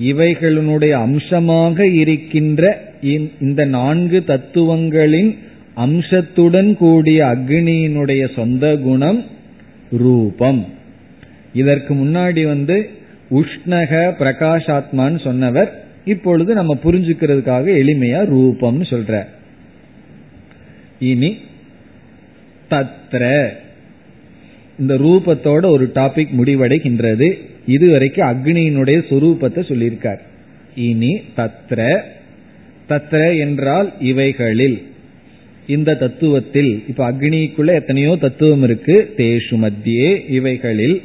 [0.00, 2.62] இவைகளினுடைய அம்சமாக இருக்கின்ற
[3.40, 5.30] இந்த நான்கு தத்துவங்களின்
[5.74, 9.24] அம்சத்துடன் கூடிய அக்னியினுடைய சொந்த குணம்
[9.90, 10.66] ரூபம்.
[11.54, 12.90] இதற்கு முன்னாடி வந்து
[13.30, 15.84] உஷ்ணக பிரகாஷாத்மான்னு சொன்னவர்.
[16.04, 19.24] இப்பொழுது நம்ம புரிஞ்சுக்கிறதுக்காக எளிமையா ரூபம்னு சொல்ற.
[20.98, 21.36] இனி
[22.70, 23.48] தத்ர.
[24.80, 27.38] இந்த ரூபத்தோட ஒரு டாபிக் முடிவடைகின்றது.
[27.66, 30.18] இதுவரைக்கும் அக்னியினுடைய சுரூபத்தை சொல்லியிருக்கார்.
[30.74, 32.00] இனி தத்ர.
[32.88, 34.82] தத்ர என்றால் இவைகளில்.
[35.66, 39.14] இந்த தத்துவத்தில் இப்ப அக்னிக்குள்ள எத்தனையோ தத்துவம் இருக்கு.
[39.16, 41.02] தேஷு மத்தியே இவைகளில்.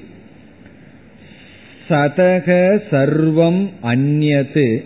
[1.89, 4.83] சதக சர்வம் அந்நது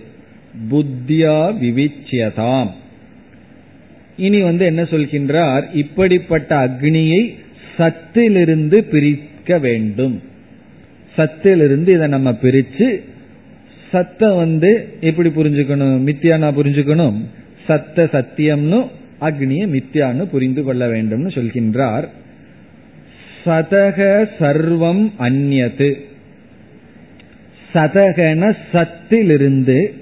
[0.71, 2.69] புத்தியா விவிச்சியதாம்.
[4.17, 5.63] இனி வந்து என்ன சொல்கின்றார்?
[5.73, 7.35] இப்படிப்பட்ட அக்னியை
[7.79, 10.21] சத்திலிருந்து பிரிக்க வேண்டும்.
[11.17, 13.01] சத்திலிருந்து இதை நம்ம பிரிச்சு
[13.91, 16.07] சத்தம் வந்து எப்படி புரிஞ்சுக்கணும்?
[16.07, 17.21] மித்தியானா புரிஞ்சுக்கணும்?
[17.67, 18.87] சத்த சத்தியம்னு
[19.21, 22.07] அக்னிய மித்தியான்னு புரிந்து கொள்ள வேண்டும்னு சொல்கின்றார்.
[23.45, 25.93] சதக சர்வம் அந்நது.
[27.73, 29.93] சதகன சத்திலிருந்து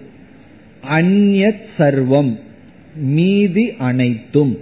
[0.89, 2.39] அந்நத் சர்வம்
[2.95, 4.57] மீதி அனைத்தும்.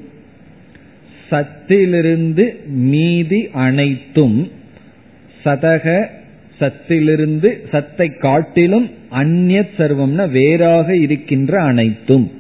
[1.30, 4.52] சத்திலிருந்து மீதி அனைத்தும்
[5.46, 6.06] சதக
[6.60, 12.32] சத்திலிருந்து சத்தை காட்டிலும் அந்நியத் சர்வம்னா வேறாக இருக்கின்ற அனைத்தும்.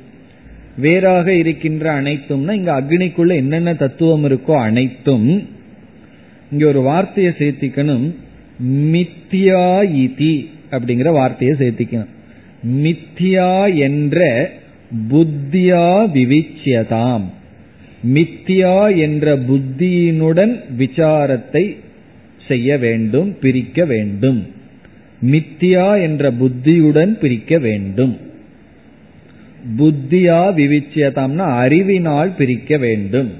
[0.78, 5.48] வேறாக இருக்கின்ற அனைத்தும்னா இங்க அக்னிக்குள்ள என்னென்ன தத்துவம் இருக்கோ அனைத்தும்
[6.52, 8.14] இங்க ஒரு வார்த்தையை சேர்த்திக்கணும்.
[8.92, 12.14] மித்தியா இதி அப்படிங்கிற வார்த்தையை சேர்த்திக்கணும்.
[12.68, 14.50] மித்தியா என்ற
[15.10, 17.24] புத்தியா விவிச்சியதாம்.
[18.14, 21.76] மித்தியா என்ற புத்தியினுடன் விசாரத்தை
[22.48, 24.48] செய்ய வேண்டும் பிரிக்க வேண்டும்.
[25.26, 28.18] மித்தியா என்ற புத்தியுடன் பிரிக்க வேண்டும்.
[29.78, 33.32] புத்தியா விவிச்சியதாம்னா அறிவினால் பிரிக்க வேண்டும்.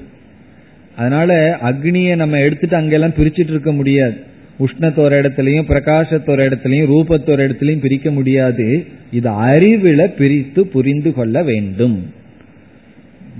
[0.96, 4.14] அதனால அக்னியை நம்ம எடுத்துட்டு அங்கெல்லாம் பிரிச்சுட்டு இருக்க முடியாது.
[4.58, 8.86] உஷ்ணத்தோர இடத்துலையும் பிரகாசத்தோர இடத்துலையும் ரூபத்தோர இடத்துலையும் பிரிக்க முடியாது.
[9.10, 12.15] இது அறிவில பிரித்து புரிந்து கொள்ள வேண்டும்.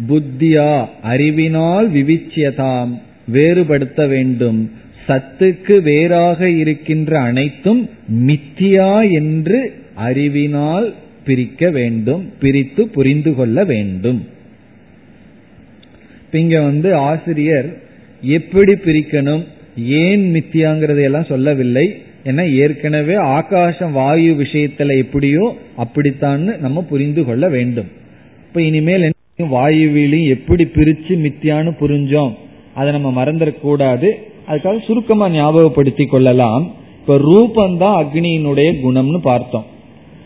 [0.08, 2.92] புத்தியா அறிவினால் விவிச்சியதாம்
[3.32, 4.70] வேறுபடுத்த வேண்டும்.
[5.08, 7.90] சத்துக்கு வேறாக இருக்கின்ற அனைத்தும்
[8.26, 14.26] மித்தியா என்று அறிவினால் பிரிக்க வேண்டும் பிரித்து புரிந்து கொள்ள வேண்டும்.
[16.32, 17.68] இங்க வந்து ஆசிரியர்
[18.20, 19.44] எப்படி பிரிக்கணும்
[19.76, 21.86] ஏன் மித்தியாங்கிறதையெல்லாம் சொல்லவில்லை.
[22.24, 27.86] ஏன்னா ஏற்கனவே ஆகாசம் வாயு விஷயத்துல எப்படியோ அப்படித்தான் நம்ம புரிந்து கொள்ள வேண்டும்.
[28.46, 32.34] இப்ப இனிமேல் வாயுவிலையும் எப்படி பிரிச்சு மித்தியான்னு புரிஞ்சோம்.
[32.74, 34.10] அதை நம்ம மறந்துடக்கூடாது
[34.48, 36.70] அதுக்காக சுருக்கமா ஞாபகப்படுத்தி கொள்ளலாம்.
[37.00, 39.64] இப்ப ரூபந்தான் அக்னியினுடைய குணம்னு பார்த்தோம்.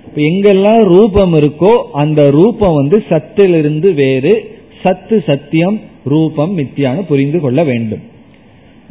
[0.05, 7.65] இப்ப எங்கெல்லாம் ரூபம் இருக்கோ அந்த ரூபம் வந்து சத்திலிருந்து வேறு சத்து சத்தியம் ரூபம் மித்தியான்னு புரிந்து கொள்ள
[7.65, 8.03] வேண்டும்.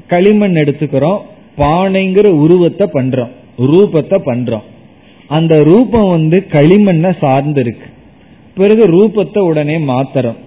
[0.07, 1.19] களிமண் எடுத்துக்கிறோம்.
[1.57, 3.31] பானைங்கிற உருவத்தை பண்றோம்.
[3.57, 4.67] ரூபத்தை பண்றோம்.
[5.27, 7.88] அந்த ரூபம் வந்து களிமண்ண சார்ந்து இருக்கு.
[8.61, 10.39] பிறகு ரூபத்தை உடனே மாத்திரம்.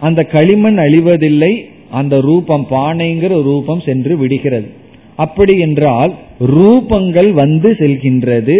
[0.00, 1.52] அந்த களிமண் அழிவதில்லை
[1.98, 4.68] அந்த ரூபம் பானைங்கிற ரூபம் சென்று விடுகிறது.
[5.16, 6.12] அப்படி என்றால்
[6.56, 8.58] ரூபங்கள் வந்து செல்கின்றது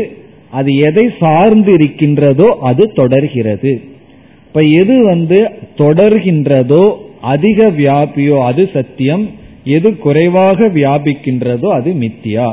[0.58, 3.72] அது எதை சார்ந்து இருக்கின்றதோ அது தொடர்கிறது.
[4.46, 5.38] இப்ப எது வந்து
[5.82, 6.84] தொடர்கின்றதோ
[7.34, 9.24] அதிக வியாபியோ அது சத்தியம்
[9.76, 12.48] எது குறைவாக வியாபிக்கின்றதோ அது மித்தியா.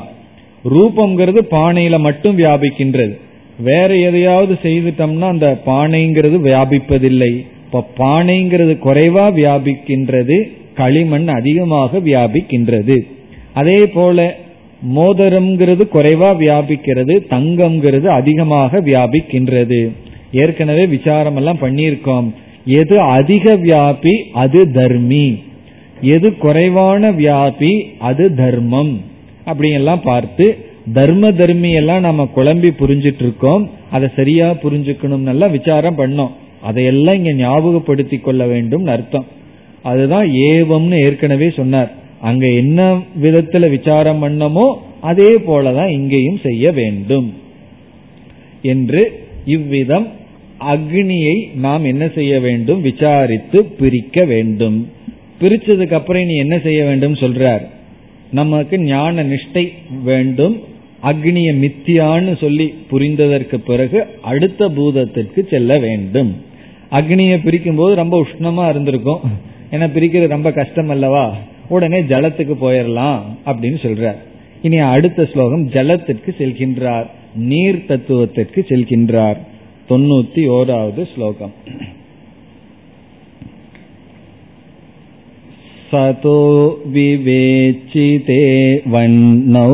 [0.65, 3.15] ரூபம்ங்கிறது பானையில மட்டும் வியாபிக்கின்றது.
[3.59, 7.45] வேற எதையாவது செய்துட்டோம்னா அந்த பானைங்கிறது வியாபிப்பதில்லை.
[7.65, 13.07] இப்ப பானைங்கிறது குறைவா வியாபிக்கின்றது களிமண் அதிகமாக வியாபிக்கின்றது.
[13.53, 14.37] அதே போல
[14.95, 19.89] மோதிரம்ங்கிறது குறைவா வியாபிக்கிறது தங்கம்ங்கிறது அதிகமாக வியாபிக்கின்றது.
[20.31, 22.29] ஏற்கனவே விசாரம் எல்லாம் பண்ணியிருக்கோம்.
[22.65, 25.43] எது அதிக வியாபி அது தர்மி.
[26.01, 29.01] எது குறைவான வியாபி அது தர்மம்.
[29.45, 30.57] அப்படியெல்லாம் பார்த்து
[30.93, 36.31] தர்ம தர்மியெல்லாம் நம்ம குழம்பி புரிஞ்சிட்டு இருக்கோம் அதை சரியா புரிஞ்சுக்கணும் நல்லா விசாரம் பண்ணோம்.
[36.61, 39.25] அதையெல்லாம் இங்க ஞாபகப்படுத்திக் கொள்ள வேண்டும் அர்த்தம்.
[39.83, 41.91] அதுதான் ஏவம்னு ஏற்கனவே சொன்னார்.
[42.21, 47.33] அங்க என்ன விதத்துல விசாரம் பண்ணமோ அதே போலதான் இங்கேயும் செய்ய வேண்டும்.
[48.61, 50.07] என்று இவ்விதம்
[50.59, 52.81] அக்னியை நாம் என்ன செய்ய வேண்டும்?
[52.81, 54.89] விசாரித்து பிரிக்க வேண்டும்.
[55.41, 57.61] பிரிச்சதுக்கு அப்புறம் நீ என்ன செய்ய வேண்டும் சொல்றார்.
[58.31, 59.71] நமக்கு ஞான நிஷ்டை
[60.03, 60.63] வேண்டும்.
[61.03, 66.35] அக்னிய மித்தியான்னு சொல்லி புரிந்ததற்கு பிறகு அடுத்த பூதத்திற்கு செல்ல வேண்டும்.
[66.91, 69.19] அக்னியை பிரிக்கும் போது ரொம்ப உஷ்ணமா இருந்திருக்கும்.
[69.71, 71.35] ஏன்னா பிரிக்கிறது ரொம்ப கஷ்டம் அல்லவா?
[71.69, 74.15] உடனே ஜலத்துக்கு போயிடலாம் அப்படின்னு சொல்றார்.
[74.61, 77.05] இனி அடுத்த ஸ்லோகம் ஜலத்திற்கு செல்கின்றார்
[77.35, 79.37] நீர் தத்துவத்திற்கு செல்கின்றார்.
[79.89, 81.53] தொண்ணூத்தி ஓராவது ஸ்லோகம்.
[85.92, 86.38] सतो
[86.92, 88.42] विवेचिते
[88.92, 89.66] वह्नौ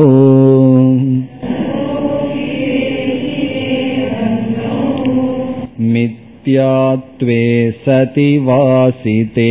[5.93, 7.43] मिथ्यात्वे
[7.85, 9.49] सति वासिते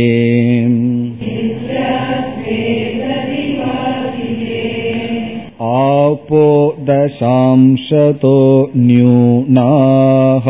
[5.69, 6.45] आपो
[6.89, 8.37] दशांशतो
[8.77, 10.47] न्यूनाः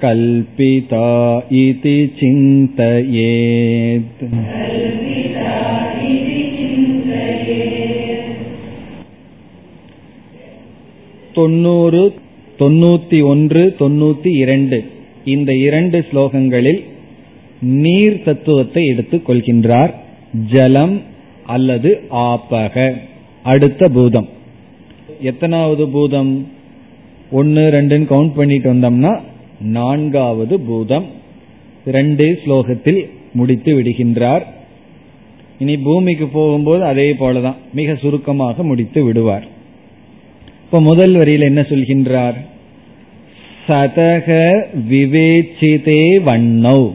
[0.00, 1.06] कल्पिता
[1.58, 4.24] इति चिन्तयेत्
[11.36, 12.14] தொண்ணூறு
[12.58, 14.84] தொண்ணூத்தி ஒன்று தொண்ணூத்தி இரண்டு
[15.24, 16.84] இந்த இரண்டு ஸ்லோகங்களில்
[17.82, 19.94] நீர் தத்துவத்தை எடுத்துக் கொள்கின்றார்
[20.50, 21.02] ஜலம்
[21.46, 22.94] அல்லது ஆப்பக
[23.44, 24.28] அடுத்த பூதம்
[25.22, 26.46] எத்தனாவது பூதம்
[27.30, 29.24] ஒன்னு ரெண்டுன்னு கவுண்ட் பண்ணிட்டு வந்தோம்னா
[29.61, 31.05] நான்காவது பூதம்
[31.85, 34.41] ரெண்டு ஸ்லோகத்தில் முடித்து விடுகின்றார்.
[35.59, 39.47] இனி பூமிக்கு போகும்போது அதே போலதான் மிக சுருக்கமாக முடித்து விடுவார்.
[40.63, 42.33] இப்ப முதல் வரியில் என்ன சொல்கின்றார்?
[43.67, 44.27] சதக
[44.89, 46.91] விவேச்சிதே வண்ணௌ.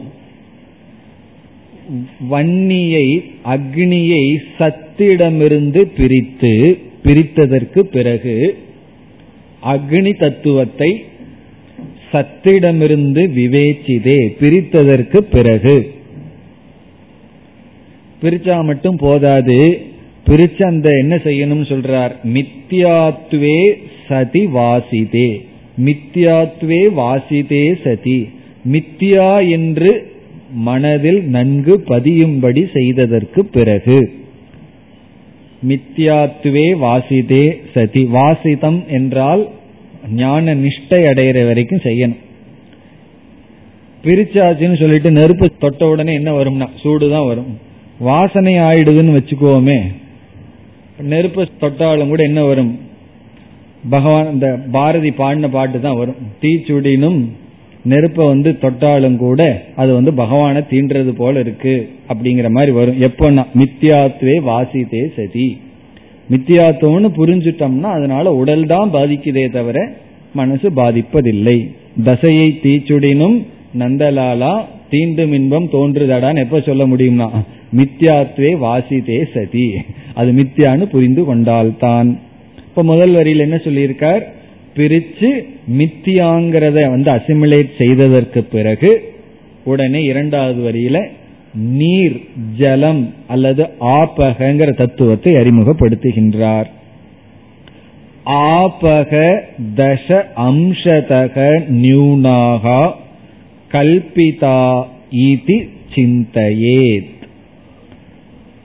[2.29, 3.07] வன்னியை
[3.45, 4.23] அக்னியை
[4.59, 8.57] சத்திடமிருந்து பிரித்து பிரித்ததற்கு பிறகு
[9.63, 11.05] அக்னி தத்துவத்தை
[12.11, 15.91] சத்திடமிருந்து விவேச்சிதே பிரித்ததற்கு பிறகு.
[18.21, 19.81] பிரிச்சா மட்டும் போதாது.
[20.25, 22.11] பிரிச்சு அந்த என்ன செய்யணும்னு சொல்றார்?
[22.23, 23.73] மித்யாத்வே
[24.07, 25.45] சதி வாசிதே.
[25.85, 28.29] மித்யாத்வே வாசிதே சதி.
[28.71, 30.11] மித்யா என்று
[30.51, 34.11] மனதில் நன்கு பதியும்படி செய்ததற்கு பிறகு.
[35.67, 38.05] மித்யாத்துவே வாசிதே சதி.
[38.05, 39.49] வாசிதம் என்றால்
[40.13, 42.17] ஞான நிஷ்டை அடைகிற வரைக்கும் செய்யணும்.
[44.03, 47.59] பிரிச்சாச்சுன்னு சொல்லிட்டு நெருப்பு தொட்ட உடனே என்ன வரும்னா சூடுதான் வரும்.
[47.99, 49.81] வாசனை ஆயிடுதுன்னு வச்சுக்கோமே
[51.01, 52.79] நெருப்பு தொட்டாலும் கூட என்ன வரும்?
[53.89, 56.15] பகவான் இந்த பாரதி பாடின பாட்டு தான் வரும்.
[56.41, 57.27] தீச்சுடினும்
[57.83, 63.01] நெருப்பை வந்து தொட்டாலும் கூட அது வந்து பகவானை தீண்டுறது போல இருக்கு அப்படிங்கிற மாதிரி வரும்.
[63.01, 65.61] எப்போன்னா மித்தியாத்துவே வாசித்தே சதி.
[66.29, 69.77] மித்தியாத்துவம்னு புரிஞ்சுட்டோம்னா அதனால உடல் தான் பாதிக்குதே தவிர
[70.33, 71.57] மனசு பாதிப்பதில்லை.
[72.03, 73.37] தசையை தீச்சுடினும்
[73.79, 74.53] நந்தலாலா
[74.91, 77.27] தீண்டும் இன்பம் தோன்றுதடான்னு எப்ப சொல்ல முடியும்னா
[77.77, 79.65] மித்யாத்வே வாசிதே சதி.
[80.13, 82.19] அது மித்யான்னு புரிந்து கொண்டால்தான்.
[82.67, 84.23] இப்ப முதல் வரியில் என்ன சொல்லியிருக்கார்?
[84.75, 85.29] பிரிச்சு
[85.79, 88.91] மித்தியாங்கிறத வந்து அசிமிலேட் செய்ததற்கு பிறகு
[89.63, 90.97] உடனே இரண்டாவது வரியில
[91.53, 92.21] நீர்
[92.57, 96.65] ஜலம் அல்லது ஆபகங்கிற தத்துவத்தை அறிமுகப்படுத்துகின்றார்.
[98.25, 99.41] ஆபக
[99.75, 102.91] தச அம்சதக நியூனாகா
[103.71, 107.15] கல்பிதா இதி சிந்தையேத்.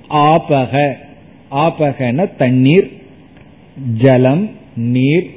[0.09, 0.97] ஆபக
[1.51, 2.91] ஆபகன தண்ணீர்
[3.99, 5.30] ஜலம் நீர்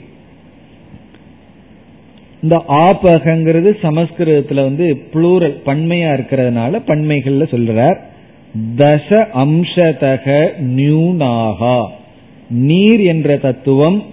[2.46, 7.98] இந்த ஆபகங்கிறது சமஸ்கிருதத்துல வந்து புளூரல் பன்மையா இருக்கிறதுனால பன்மைகள்ல சொல்றார்.
[8.78, 11.86] தச அம்சதக நியூனாகா.
[12.50, 14.04] நீர் என்ற தத்துவம்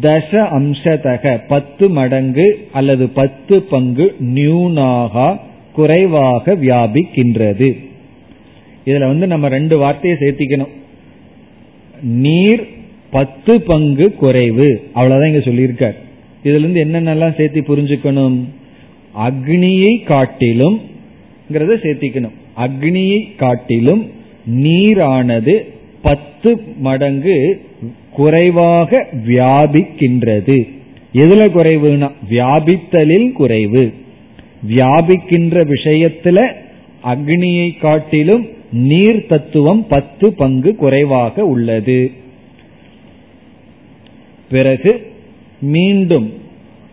[0.00, 5.38] தச அம்சதக பத்து மடங்கு அல்லது பத்து பங்கு நியூனாகா
[5.72, 7.76] குறைவாக வியாபிக்கின்றது.
[8.86, 10.72] இதுல வந்து நம்ம ரெண்டு வார்த்தையை சேர்த்திக்கணும்.
[12.02, 12.68] நீர்
[13.10, 14.82] பத்து பங்கு குறைவு.
[14.94, 16.04] அவ்வளவுதான் இங்க சொல்லியிருக்கார்.
[16.46, 18.36] இதுல இருந்து என்னென்னலாம் சேர்த்தி புரிஞ்சுக்கணும்?
[19.26, 20.80] அக்னியை காட்டிலும்
[21.52, 22.36] சேர்த்திக்கணும்.
[22.56, 24.10] அக்னியை காட்டிலும்
[24.50, 25.54] நீரானது
[26.02, 27.62] பத்து மடங்கு
[28.10, 30.58] குறைவாக வியாபிக்கின்றது.
[31.12, 33.92] எதுல குறைவுனா வியாபித்தலில் குறைவு.
[34.68, 36.52] வியாபிக்கின்ற விஷயத்துல
[37.04, 42.10] அக்னியை காட்டிலும் நீர் தத்துவம் பத்து பங்கு குறைவாக உள்ளது.
[44.50, 45.14] பிறகு
[45.60, 46.32] மீண்டும்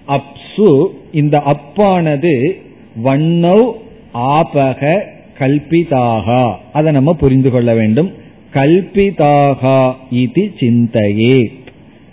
[0.08, 2.62] அப்சு இந்த அப்பானது
[3.04, 3.72] வண்ணவ்
[4.14, 5.00] ஆபக
[5.40, 6.56] கல்பிதாகா.
[6.74, 8.14] அதை நம்ம புரிந்து கொள்ள வேண்டும்.
[8.54, 11.52] கல்பிதாகா இது சிந்தையே.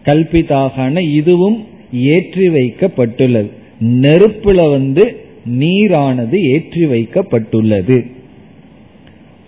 [0.04, 3.50] கல்பிதாகன இதுவும் ஏற்றி வைக்கப்பட்டுள்ளது.
[3.80, 5.24] நெருப்புல வந்து
[5.58, 8.10] நீரானது ஏற்றி வைக்கப்பட்டுள்ளது.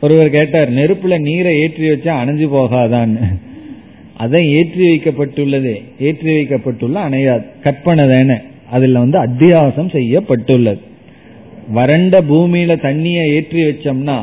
[0.01, 3.39] ஒருவர் கேட்டார் நெருப்புல நீரை ஏற்றி வச்சா அணைஞ்சு போகாதான்னு.
[4.23, 5.75] அதான் ஏற்றி வைக்கப்பட்டுள்ளது.
[5.99, 8.37] ஏற்றி வைக்கப்பட்டுள்ள அணையா கற்பனை தானே
[8.70, 10.81] அதுல வந்து அத்தியாசம் செய்யப்பட்டுள்ளது.
[11.68, 14.16] வறண்ட பூமியில தண்ணியை ஏற்றி வச்சோம்னா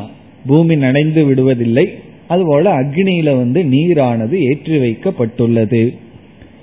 [0.46, 1.86] பூமி நனைந்து விடுவதில்லை.
[2.28, 5.82] அதுபோல அக்னியில வந்து நீரானது ஏற்றி வைக்கப்பட்டுள்ளது.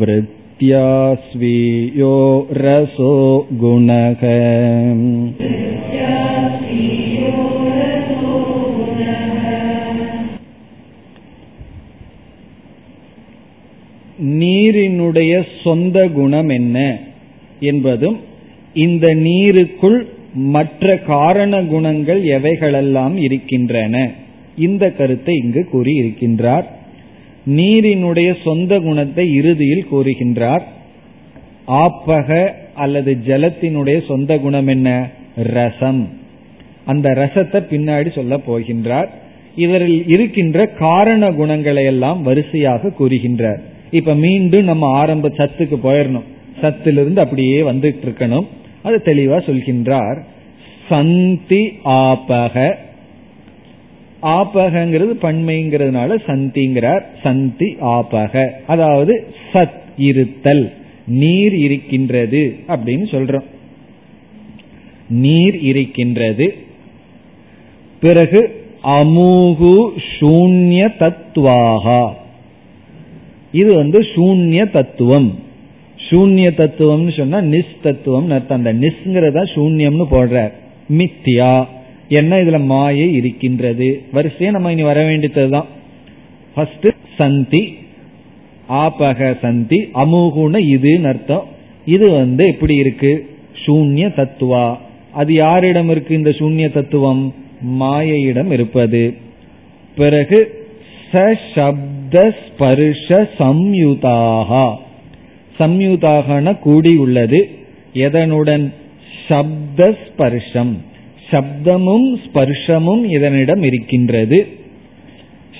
[0.00, 2.14] वृत्त्या स्वीयो
[2.52, 3.14] रसो
[3.52, 4.22] गुणः
[14.23, 16.97] நீரினுடைய சொந்த குணம் என்ன
[17.59, 18.19] என்பதும்
[18.73, 24.11] இந்த நீருக்குள் மற்ற காரண குணங்கள் எவைகளெல்லாம் இருக்கின்றன?
[24.57, 26.63] இந்த கருத்தை இங்கு கூறியிருக்கின்றார்.
[27.49, 30.61] நீரினுடைய சொந்த குணத்தை இறுதியில் கூறுகின்றார்.
[31.67, 35.09] ஆப்பக அல்லது ஜலத்தினுடைய சொந்த குணம் என்ன?
[35.35, 36.09] ரசம்.
[36.85, 39.07] அந்த ரசத்தை பின்னாடி சொல்ல போகின்றார்.
[39.55, 43.59] இவரில் இருக்கின்ற காரண குணங்களை எல்லாம் வரிசையாக கூறுகின்றார்.
[43.91, 46.23] இப்ப மீண்டும் நம்ம ஆரம்ப சத்துக்கு போயிடணும்.
[46.61, 48.47] சத்திலிருந்து அப்படியே வந்துட்டு இருக்கணும்.
[48.83, 50.21] அது தெளிவா சொல்கின்றார்.
[50.89, 52.75] சந்தி ஆபக.
[54.23, 57.01] ஆபகங்கிறது பண்மைங்கிறதுனால சந்திங்கிறார்.
[57.23, 58.49] சந்தி ஆபக.
[58.67, 60.73] அதாவது சத் இருத்தல்.
[61.07, 63.45] நீர் இருக்கின்றது அப்படின்னு சொல்றோம்.
[65.09, 66.55] நீர் இருக்கின்றது.
[68.01, 72.13] பிறகு அமுகு சூன்ய தத்துவாகா
[73.51, 75.39] இது வந்து சூன்ய தத்துவம்.
[76.09, 80.51] சூன்ய தத்துவம்னு சொன்னா நிஸ் தத்துவம் அந்த நிஸ்ங்கிறத சூன்யம்னு போடுற
[80.89, 81.65] மித்தியா
[82.07, 84.01] என்ன இதுல மாயை இருக்கின்றது?
[84.13, 85.65] வரிசையா நம்ம இனி வர வேண்டியதுதான்.
[86.55, 86.87] ஃபர்ஸ்ட்
[87.17, 87.73] சந்தி
[88.69, 91.45] ஆபக சந்தி அமுகுண இதுன்னு அர்த்தம்.
[91.85, 93.29] இது வந்து எப்படி இருக்கு?
[93.65, 94.77] சூன்ய தத்துவா.
[95.11, 97.33] அது யாரிடம் இருக்கு இந்த சூன்ய தத்துவம்?
[97.79, 99.13] மாயையிடம் இருப்பது.
[99.95, 100.58] பிறகு
[101.11, 104.75] சப்த ஸ்பர்ஷ சம்யுதாக
[105.59, 107.49] சம்யுதாகன கூடி உள்ளது
[107.93, 108.73] எதனுடன்?
[109.27, 110.77] சப்த ஸ்பர்ஷம்
[111.31, 114.47] சப்தமும் ஸ்பர்ஷமும் இதனிடம் இருக்கின்றது.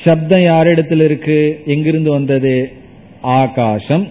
[0.03, 2.71] சப்தம் யாரிடத்தில் இருக்கு எங்கிருந்து வந்தது?
[3.21, 4.07] ஆகாசம்.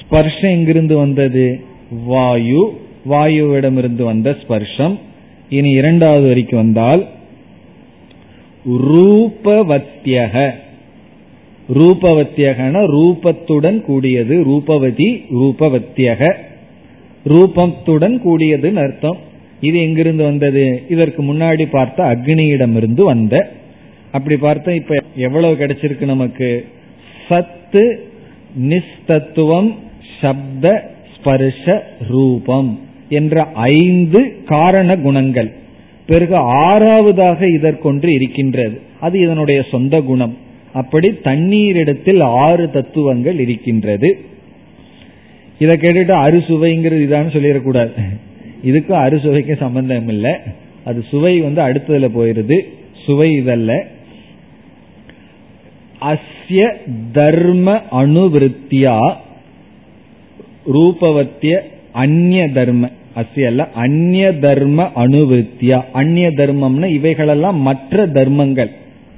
[0.00, 1.60] ஸ்பர்ஷம் எங்கிருந்து வந்தது?
[2.04, 2.80] வாயு.
[3.10, 4.98] வாயுவிடமிருந்து வந்த ஸ்பர்ஷம்.
[5.50, 7.06] இனி இரண்டாவது வரைக்கும் வந்தால்
[8.68, 10.54] ரூபவத்தியக
[11.74, 16.34] ரூபவத்தியகன ரூபத்துடன் கூடியது ரூபவதி ரூபவத்தியக
[17.28, 19.16] ரூபத்துடன் கூடியதுன்னு அர்த்தம்.
[19.60, 20.82] இது எங்கிருந்து வந்தது?
[20.88, 23.50] இதற்கு முன்னாடி பார்த்த அக்னியிடமிருந்து வந்த.
[24.10, 26.64] அப்படி பார்த்தா இப்ப எவ்வளவு கிடைச்சிருக்கு நமக்கு?
[27.28, 28.04] சத்து
[28.60, 29.74] நிஸ்தத்துவம்
[30.20, 35.52] சப்த ஸ்பர்ஷ ரூபம் என்ற ஐந்து காரண குணங்கள்.
[36.06, 38.80] பிறகு ஆறாவதாக இதற்கொன்று இருக்கின்றது.
[39.00, 40.48] அது இதனுடைய சொந்த குணம்.
[40.72, 44.18] அப்படி தண்ணீரிடத்தில் ஆறு தத்துவங்கள் இருக்கின்றது.
[45.58, 47.92] இதை கேட்டுட்டு அறுசுவைங்கிறது இதான்னு சொல்லிடக்கூடாது.
[48.64, 50.34] இதுக்கும் அறுசுவைக்கும் சம்பந்தம் இல்லை
[50.84, 52.60] அது சுவை வந்து அடுத்ததுல போயிருது.
[53.06, 53.82] சுவை இதல்ல.
[56.00, 56.76] அஸ்ய
[57.12, 59.14] தர்ம அணுவிருத்தியா
[60.72, 61.58] ரூபவத்திய
[61.92, 62.88] அந்நிய தர்ம.
[63.16, 68.70] அஸ்யல்ல அந்நிய தர்ம அணுவிருத்தியா அந்நிய தர்மம்னா இவைகளெல்லாம் மற்ற தர்மங்கள்.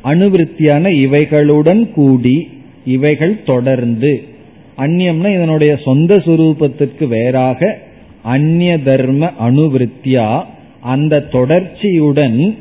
[0.04, 2.48] அணுவிருத்தியான இவைகளுடன் கூடி
[2.84, 4.12] இவைகள் தொடர்ந்து.
[4.78, 7.78] அந்நியம்னா இதனுடைய சொந்த சுரூபத்திற்கு வேறாக
[8.22, 10.44] அந்நிய தர்ம அணுவிருத்தியா
[10.80, 12.56] அந்த தொடர்ச்சியுடன்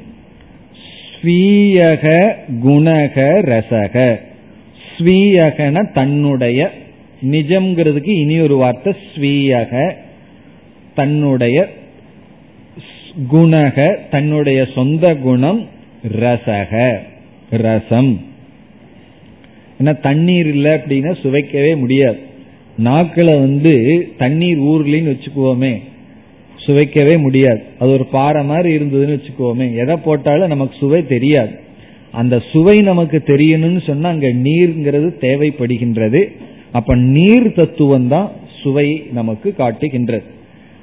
[0.84, 2.06] ஸ்வீயக
[2.64, 3.16] குணக
[3.52, 4.20] ரசக.
[4.92, 6.72] ஸ்வீயகன தன்னுடைய
[7.32, 9.94] நிஜம்ங்கிறதுக்கு இனி ஒரு வார்த்தை ஸ்வீயக
[10.96, 11.68] தன்னுடைய
[13.32, 15.68] குணக தன்னுடைய சொந்த குணம்
[16.20, 16.74] ரசக.
[17.52, 18.22] ரசம்.
[19.84, 22.18] ஏன்னா தண்ணீர் இல்லை அப்படின்னா சுவைக்கவே முடியாது.
[22.78, 25.82] நாக்கில் வந்து தண்ணீர் ஊர்லின்னு வச்சுக்குவோமே
[26.66, 27.64] சுவைக்கவே முடியாது.
[27.80, 31.52] அது ஒரு பாறை மாதிரி இருந்ததுன்னு வச்சுக்கோமே எதை போட்டாலும் நமக்கு சுவை தெரியாது.
[32.12, 36.32] அந்த சுவை நமக்கு தெரியணும்னு சொன்னா அங்க நீர்ங்கிறது தேவைப்படுகின்றது.
[36.72, 38.32] அப்ப நீர் தத்துவம் தான்
[38.62, 40.24] சுவை நமக்கு காட்டுகின்றது.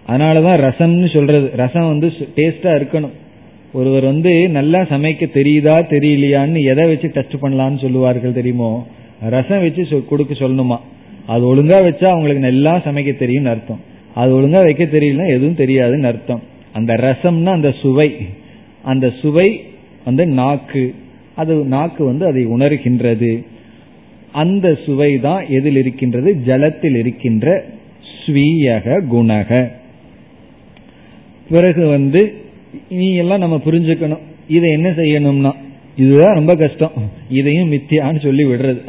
[0.09, 1.51] அதனாலதான் ரசம்னு சொல்றது.
[1.57, 3.11] ரசம் வந்து டேஸ்டா இருக்கணும்.
[3.73, 8.87] ஒருவர் வந்து நல்லா சமைக்க தெரியுதா தெரியலையான்னு எதை வச்சு டெஸ்ட் பண்ணலான்னு சொல்லுவார்கள் தெரியுமோ
[9.21, 10.79] ரசம் வச்சு கொடுக்க சொல்லணுமா?
[11.27, 13.81] அது ஒழுங்கா வச்சா அவங்களுக்கு நல்லா சமைக்க தெரியும்னு அர்த்தம்.
[14.15, 16.43] அது ஒழுங்கா வைக்க தெரியலனா எதுவும் தெரியாதுன்னு அர்த்தம்.
[16.73, 18.17] அந்த ரசம்னா அந்த சுவை.
[18.83, 19.61] அந்த சுவை
[20.05, 20.95] வந்து நாக்கு.
[21.35, 23.45] அது நாக்கு வந்து அதை உணர்கின்றது.
[24.33, 26.37] அந்த சுவை தான் எதில் இருக்கின்றது?
[26.47, 27.65] ஜலத்தில் இருக்கின்ற
[28.15, 29.71] ஸ்வீயக குணக.
[31.51, 32.35] பிறகு வந்து
[32.89, 34.19] நீ எல்லாம் நம்ம புரிஞ்சுக்கணும்.
[34.49, 35.53] இதை என்ன செய்யணும்னா
[35.97, 36.93] இதுதான் ரொம்ப கஷ்டம்.
[37.31, 38.81] இதையும் மித்தியான்னு சொல்லி விடுறது.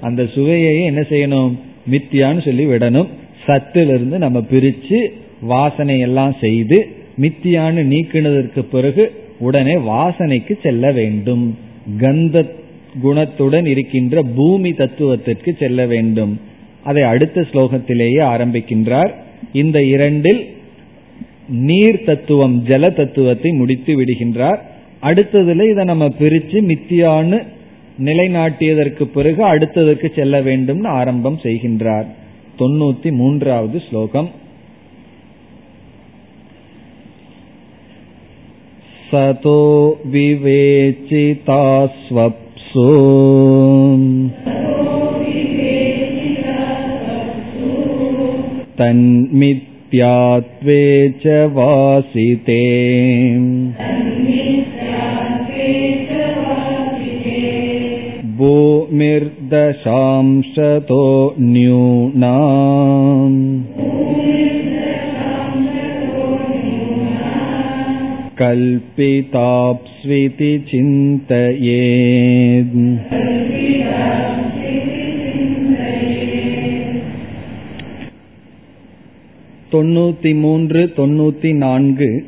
[0.00, 1.52] அந்த சுவையையும் என்ன செய்யணும்?
[1.90, 3.06] மித்தியான்னு சொல்லி விடணும்.
[3.46, 5.06] சத்திலிருந்து நம்ம பிரிச்சு
[5.40, 6.88] வாசனை எல்லாம் செய்து
[7.20, 11.58] மித்தியான்னு நீக்கினதற்கு பிறகு உடனே வாசனைக்கு செல்ல வேண்டும்.
[11.98, 12.46] கந்த
[13.02, 16.40] குணத்துடன் இருக்கின்ற பூமி தத்துவத்திற்கு செல்ல வேண்டும்.
[16.84, 19.10] அதை அடுத்த ஸ்லோகத்திலேயே ஆரம்பிக்கின்றார்.
[19.52, 20.56] இந்த இரண்டில்
[21.48, 24.58] நீர் தத்துவம் ஜல தத்துவத்தை முடித்து விடுகின்றார்.
[25.02, 27.46] அடுத்ததுல இதை நம்ம பிரிச்சு மித்தியான்னு
[28.04, 32.06] நிலைநாட்டியதற்கு பிறகு அடுத்ததற்கு செல்ல வேண்டும்னு ஆரம்பம் செய்கின்றார்.
[32.58, 34.30] தொண்ணூத்தி மூன்றாவது ஸ்லோகம்.
[39.10, 39.92] சதோ
[48.80, 50.83] तन्मित् तन्मिथ्यात्वे
[51.23, 52.61] च वासिते
[58.37, 59.03] भूमिर्दशांशतो
[61.39, 62.37] न्यूना
[68.39, 72.77] कल्पिताप्स्विति चिन्तयेत्
[79.72, 82.26] தொண்ணூத்தி மூன்று தொண்ணூத்தி நான்கு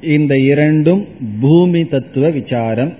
[0.00, 1.06] இந்த இரண்டும்
[1.40, 2.92] பூமி தத்துவ விசாரம்.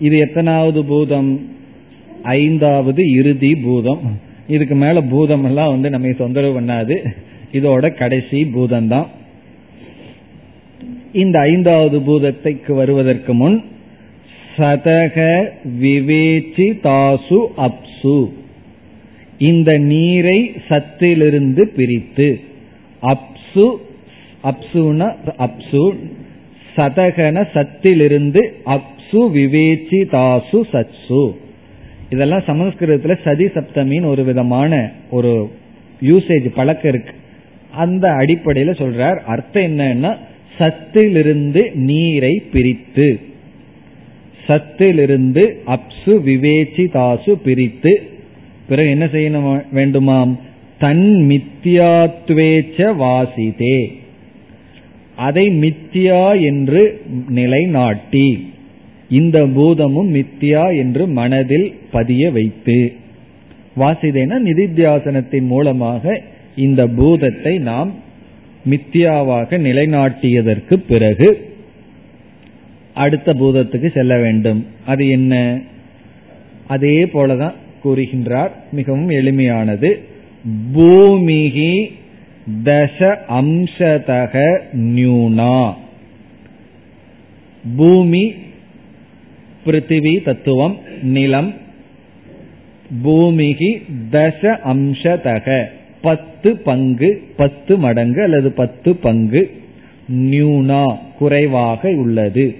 [0.00, 1.48] இது எத்தனாவது பூதம்?
[2.22, 4.00] ஐந்தாவது இறுதி பூதம்.
[4.48, 6.96] இதுக்கு மேல பூதம் எல்லாம் வந்து நம்ம தொந்தரவு பண்ணாது.
[7.52, 9.08] இதோட கடைசி பூதம் தான்
[11.12, 13.64] இந்த ஐந்தாவது பூதத்தைக்கு வருவதற்கு முன்
[14.56, 15.48] சதக
[15.80, 18.38] விவேச்சி தாசு அப்சு.
[19.40, 22.40] இந்த நீரை சத்திலிருந்து பிரித்து
[23.02, 23.66] அப்சு
[24.44, 25.96] அப்சுன அப்சு
[26.76, 31.22] சதகன சத்திலிருந்து அப்சு விவேச்சி தாசு சத்சு
[32.10, 35.50] இதெல்லாம் சமஸ்கிருதத்துல சதி சப்தமின்னு ஒரு விதமான ஒரு
[36.02, 37.14] யூசேஜ் பழக்கம் இருக்கு.
[37.74, 39.18] அந்த அடிப்படையில சொல்றார்.
[39.18, 40.16] அர்த்தம் என்னன்னா
[40.58, 43.20] சத்திலிருந்து நீரை பிரித்து
[44.46, 48.09] சத்திலிருந்து அப்சு விவேச்சி தாசு பிரித்து
[48.70, 50.32] பிறகு என்ன செய்யணும் வேண்டுமாம்?
[50.78, 53.78] தன் மித்தியாத்வேச்ச வாசிதே
[55.16, 56.82] அதை மித்தியா என்று
[57.28, 58.26] நிலைநாட்டி.
[59.10, 62.78] இந்த பூதமும் மித்தியா என்று மனதில் பதிய வைத்து.
[63.76, 66.20] வாசிதேன நிதித்தியாசனத்தின் மூலமாக
[66.56, 67.94] இந்த பூதத்தை நாம்
[68.70, 71.28] மித்தியாவாக நிலைநாட்டியதற்கு பிறகு
[72.94, 74.66] அடுத்த பூதத்துக்கு செல்ல வேண்டும்.
[74.86, 75.60] அது என்ன?
[76.66, 77.54] அதே போலதான்
[77.84, 78.50] கூறுகின்றார்.
[78.72, 80.00] மிகவும் எளிமையானது.
[80.72, 81.98] பூமிகி
[82.64, 85.74] தச அம்சதக நியூனா
[87.76, 88.34] பூமி
[89.66, 91.54] பிருத்திவி தத்துவம் நிலம்.
[93.02, 95.64] பூமிகி தச அம்சதக.
[96.00, 99.50] பத்து பங்கு பத்து மடங்கு அல்லது பத்து பங்கு
[100.12, 102.56] நியூனா குறைவாக உள்ளது.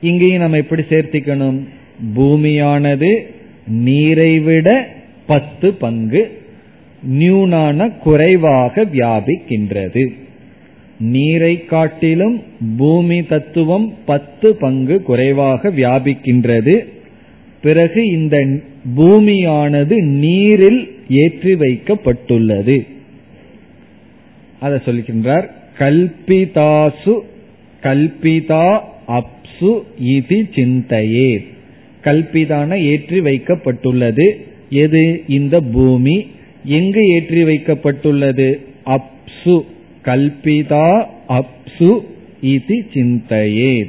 [0.00, 1.60] இங்கேயும் நம்ம எப்படி சேர்த்திக்கணும்?
[2.16, 3.31] பூமியானது
[3.66, 4.88] நீரை விட
[5.26, 6.40] பத்து பங்கு
[7.10, 10.12] நியூனான குறைவாக வியாபிக்கின்றது.
[11.00, 12.42] நீரை காட்டிலும்
[12.76, 16.86] பூமி தத்துவம் பத்து பங்கு குறைவாக வியாபிக்கின்றது.
[17.62, 18.60] பிறகு இந்த
[18.96, 22.86] பூமியானது நீரில் ஏற்றி வைக்கப்பட்டுள்ளது.
[24.60, 27.18] அதை சொல்கின்றார் கல்பிதாசு
[27.82, 31.44] கல்பிதா அப்சு இது சிந்தையே.
[32.04, 34.32] கல்பிதான ஏற்றி வைக்கப்பட்டுள்ளது.
[34.70, 35.22] எது?
[35.28, 36.26] இந்த பூமி.
[36.64, 38.58] எங்கு ஏற்றி வைக்கப்பட்டுள்ளது?
[38.86, 39.64] அப்சு.
[40.04, 42.00] கல்பிதா அப்சு
[42.40, 43.86] இது சிந்தையே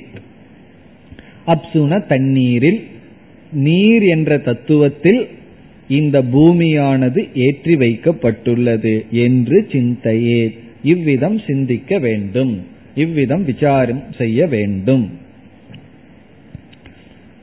[1.47, 2.82] அப்சுன தண்ணீரில்.
[3.51, 5.28] நீர் என்ற தத்துவத்தில்
[5.88, 12.66] இந்த பூமியானது ஏற்றி வைக்கப்பட்டுள்ளது என்று சிந்தையே இவ்விதம் சிந்திக்க வேண்டும்.
[12.95, 15.11] இவ்விதம் விசாரம் செய்ய வேண்டும்.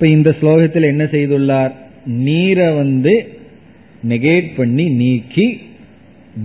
[0.01, 1.73] இப்ப இந்த ஸ்லோகத்தில் என்ன செய்துள்ளார்?
[2.05, 3.29] நீரை வந்து
[4.09, 5.61] நெகேட் பண்ணி நீக்கி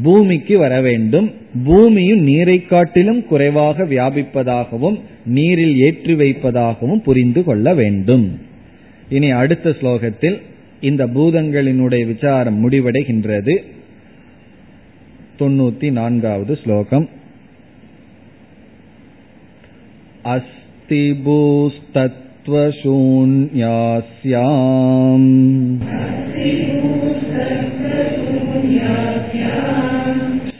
[0.03, 1.31] பூமிக்கு வர வேண்டும்.
[1.63, 8.39] பூமியும் நீரை காட்டிலும் குறைவாக வியாபிப்பதாகவும் நீரில் ஏற்றி வைப்பதாகவும் புரிந்து கொள்ள வேண்டும்.
[9.09, 10.41] இனி அடுத்த ஸ்லோகத்தில்
[10.81, 13.55] இந்த பூதங்களினுடைய விசாரம் முடிவடைகின்றது.
[15.39, 17.09] தொண்ணூத்தி நான்காவது ஸ்லோகம்.
[20.23, 21.13] அஸ்தி
[22.44, 22.80] பூஸ்தத்வசூன்யாஸ்யாம்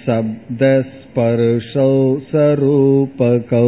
[0.05, 1.91] शब्दस्पर्शौ
[2.31, 3.67] सरूपकौ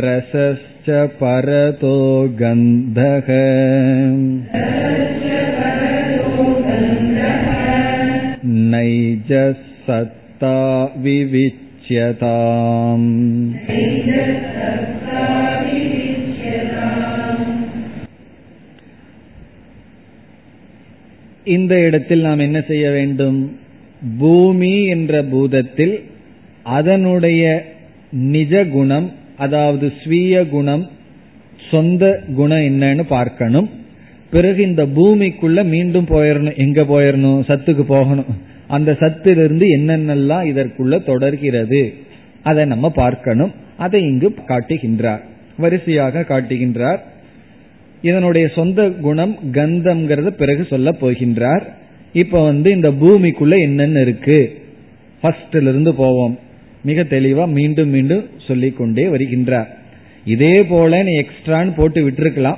[0.00, 0.88] रसश्च
[1.20, 1.94] परतो
[2.40, 3.28] गन्धः
[8.72, 9.52] नैजः
[9.86, 10.56] सत्ता
[11.84, 13.08] विविच्यताम्
[21.46, 23.38] இந்த இடத்தில் நாம் என்ன செய்ய வேண்டும்
[24.18, 25.94] பூமி என்ற பூதத்தில்
[26.72, 27.42] அதனுடைய
[28.30, 29.08] நிஜ குணம்
[29.38, 30.84] அதாவது ஸ்வீய குணம்
[31.70, 32.04] சொந்த
[32.36, 33.68] குணம் என்னன்னு பார்க்கணும்
[34.32, 38.30] பிறகு இந்த பூமிக்குள்ள மீண்டும் போயிடணும் எங்க போயிடணும் சத்துக்கு போகணும்
[38.67, 41.93] அந்த சத்திலிருந்து என்னென்னலாம் இதற்குள்ள தொடர்கிறது?
[42.43, 43.51] அதை நம்ம பார்க்கணும்.
[43.77, 45.21] அதை இங்கு காட்டுகின்றார்.
[45.57, 46.97] வரிசையாக காட்டுகின்றார்.
[48.01, 51.61] இதனுடைய சொந்த குணம் கந்தம்ங்கிறத பிறகு சொல்ல போகின்றார்.
[52.13, 54.61] இப்ப வந்து இந்த பூமிக்குள்ள என்னென்ன இருக்கு?
[55.23, 56.39] ஃபர்ஸ்ட்ல இருந்து போவோம்.
[56.83, 59.67] மிக தெளிவா மீண்டும் மீண்டும் சொல்லிக்கொண்டே வருகின்றார்.
[60.25, 62.57] இதே போல நீ எக்ஸ்ட்ரான்னு போட்டு விட்டுருக்கலாம்.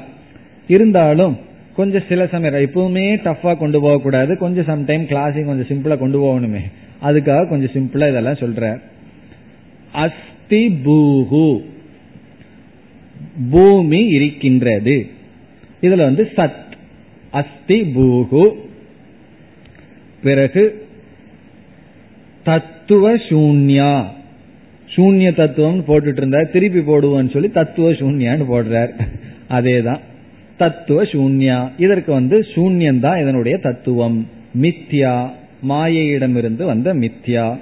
[0.68, 1.38] இருந்தாலும்
[1.78, 4.38] கொஞ்சம் சில சமயம் எப்பவுமே டஃபா கொண்டு போகக்கூடாது.
[4.38, 6.60] கொஞ்சம் சம்டைம் கிளாஸையும் கொஞ்சம் சிம்பிளா கொண்டு போகணுமே.
[7.04, 8.82] அதுக்காக கொஞ்சம் சிம்பிளா இதெல்லாம் சொல்ற.
[9.92, 11.62] அஸ்தி பூஹு
[13.52, 15.08] பூமி இருக்கின்றது.
[15.82, 16.66] இதுல வந்து சத்.
[17.32, 18.52] அஸ்தி பூஹு
[20.24, 20.88] பிறகு
[22.44, 24.04] தத்துவ சூன்யா.
[24.96, 26.52] சூன்ய தத்துவம் போட்டுட்டு இருந்தார்.
[26.52, 28.92] திருப்பி போடுவோம்னு சொல்லி தத்துவ சூன்யான்னு போடுறார்.
[29.50, 30.00] அதேதான்.
[30.58, 31.72] தத்துவ சூன்யா.
[31.78, 34.28] இதற்கு வந்து சூன்யந்தான் இதனுடைய தத்துவம்.
[34.62, 35.30] மித்யா
[35.70, 37.58] மாயையிடமிருந்து வந்த மித்யா.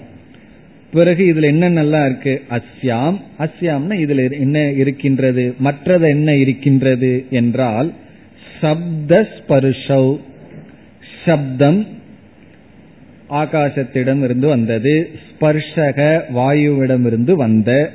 [0.92, 2.42] பிறகு இதுல என்னென்னலாம் இருக்கு?
[2.50, 3.20] அஸ்யாம்.
[3.40, 5.56] அஸ்யாம்னா இதுல என்ன இருக்கின்றது?
[5.60, 7.94] மற்றது என்ன இருக்கின்றது என்றால்
[8.62, 9.28] சப்த
[11.26, 11.88] சப்தம்
[13.30, 15.10] ஆகாசத்திடம் இருந்து வந்தது.
[15.30, 17.92] ஸ்பர்ஷக வாயுவிடமிருந்து வந்த.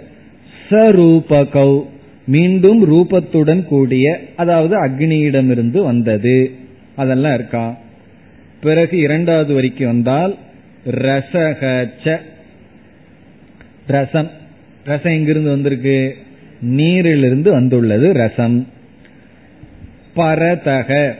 [0.70, 1.86] சரூபகௌ.
[2.26, 6.50] மீண்டும் ரூபத்துடன் கூடிய அதாவது அக்னியிடமிருந்து வந்தது.
[6.96, 7.78] அதெல்லாம் இருக்கா?
[8.60, 10.36] பிறகு இரண்டாவது வரைக்கும் வந்தால்
[10.90, 12.18] ரசகச்ச.
[13.86, 14.30] ரசம்.
[14.84, 16.16] ரசம் எங்கிருந்து வந்திருக்கு?
[16.60, 18.66] நீரிலிருந்து வந்துள்ளது ரசம்.
[20.16, 21.14] பரதக.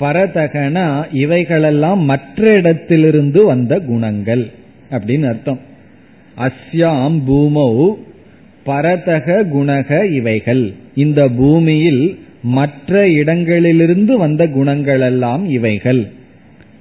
[0.00, 4.50] பரதகனா இவைகளெல்லாம் மற்ற இடத்திலிருந்து வந்த குணங்கள்
[4.90, 5.60] அப்படின்னு அர்த்தம்.
[6.38, 7.94] அஸ்யாம் பூமௌ
[8.68, 10.72] பரதக குணக இவைகள்.
[10.94, 16.10] இந்த பூமியில் மற்ற இடங்களிலிருந்து வந்த குணங்கள் எல்லாம் இவைகள்.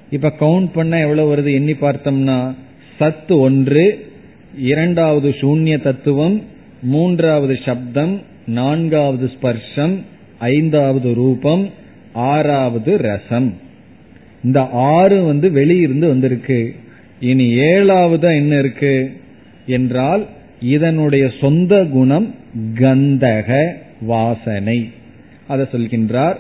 [0.10, 1.54] இப்ப கவுண்ட் பண்ண எவ்வளவு வருது?
[1.54, 2.56] எண்ணி பார்த்தோம்னா
[3.00, 4.06] சத்து ஒன்று
[4.58, 6.42] இரண்டாவது சூன்ய தத்துவம்
[6.82, 9.96] மூன்றாவது சப்தம் நான்காவது ஸ்பர்ஷம்
[10.40, 11.70] ஐந்தாவது ரூபம்
[12.14, 13.54] ஆறாவது ரசம்.
[14.44, 16.76] இந்த ஆறு வந்து வெளியிருந்து வந்திருக்கு.
[17.20, 19.12] இனி ஏழாவது என்ன இருக்கு?
[19.66, 20.28] என்றால்
[20.62, 22.36] இதனுடைய சொந்த குணம்
[22.74, 24.92] கந்தக வாசனை.
[25.48, 26.36] அதை சொல்கின்றார்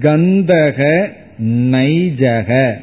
[0.00, 1.08] கந்தக
[1.44, 2.74] நைஜக.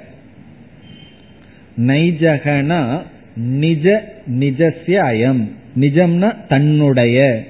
[1.88, 3.02] நைஜகனா
[3.36, 5.52] நிஜ நிஜஸ்ய அயம்.
[5.80, 7.44] நிஜம்னா தன்னுடைய.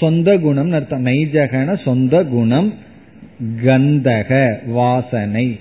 [0.00, 1.06] சொந்த குணம் அர்த்தம்.
[1.06, 2.74] நைஜகன சொந்த குணம்
[3.64, 5.58] கந்தக வாசனை.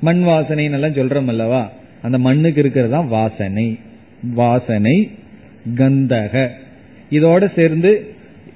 [0.00, 1.72] மண் வாசனை எல்லாம் சொல்றோம் அல்லவா?
[2.02, 3.78] அந்த மண்ணுக்கு இருக்கிறது தான் வாசனை.
[4.22, 5.10] வாசனை
[5.74, 6.48] கந்தக.
[7.10, 8.06] இதோட சேர்ந்து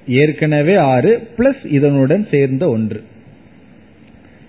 [0.08, 3.02] ஏற்கனவே ஆறு பிளஸ் இதனுடன் சேர்ந்த ஒன்று.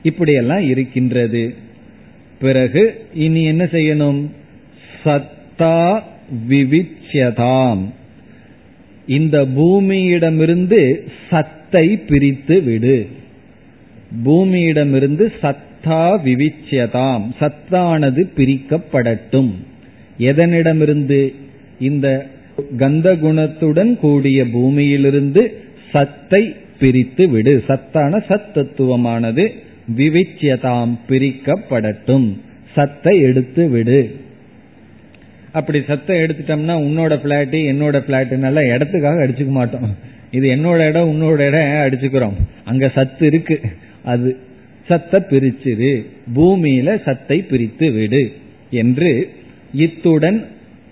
[0.04, 1.54] இப்படியெல்லாம் இருக்கின்றது.
[2.40, 4.26] பிறகு இனி என்ன செய்யணும்?
[5.06, 6.02] சத்தா
[6.50, 7.84] விவிச்சியதாம்
[9.08, 13.08] இந்த பூமியிடமிருந்து சத்தை பிரித்து விடு.
[14.26, 19.52] பூமியிடமிருந்து சத்தா விவிச்சியதாம் சத்தானது பிரிக்கப்படட்டும்.
[20.20, 21.34] எதனிடமிருந்து?
[21.80, 22.28] இந்த
[22.78, 27.64] கந்த குணத்துடன் கூடிய பூமியிலிருந்து சத்தை பிரித்து விடு.
[27.68, 29.52] சத்தான சத்தத்துவமானது
[29.98, 32.34] விவிச்சியதாம் பிரிக்கப்படட்டும்.
[32.74, 34.16] சத்தை எடுத்து விடு.
[35.52, 39.96] அப்படி சத்தம் எடுத்துட்டோம்னா உன்னோட பிளாட்டு என்னோட பிளாட்டுனால இடத்துக்காக அடிச்சுக்க மாட்டோம்.
[40.32, 42.34] இது என்னோட இடம் உன்னோட இடம் அடிச்சுக்கிறோம்.
[42.66, 43.62] அங்க சத்து இருக்கு.
[44.04, 44.38] அது
[44.90, 46.06] சத்த பிரிச்சிரு.
[46.36, 48.32] பூமியில சத்தை பிரித்து விடு
[48.70, 49.30] என்று
[49.74, 50.46] இத்துடன்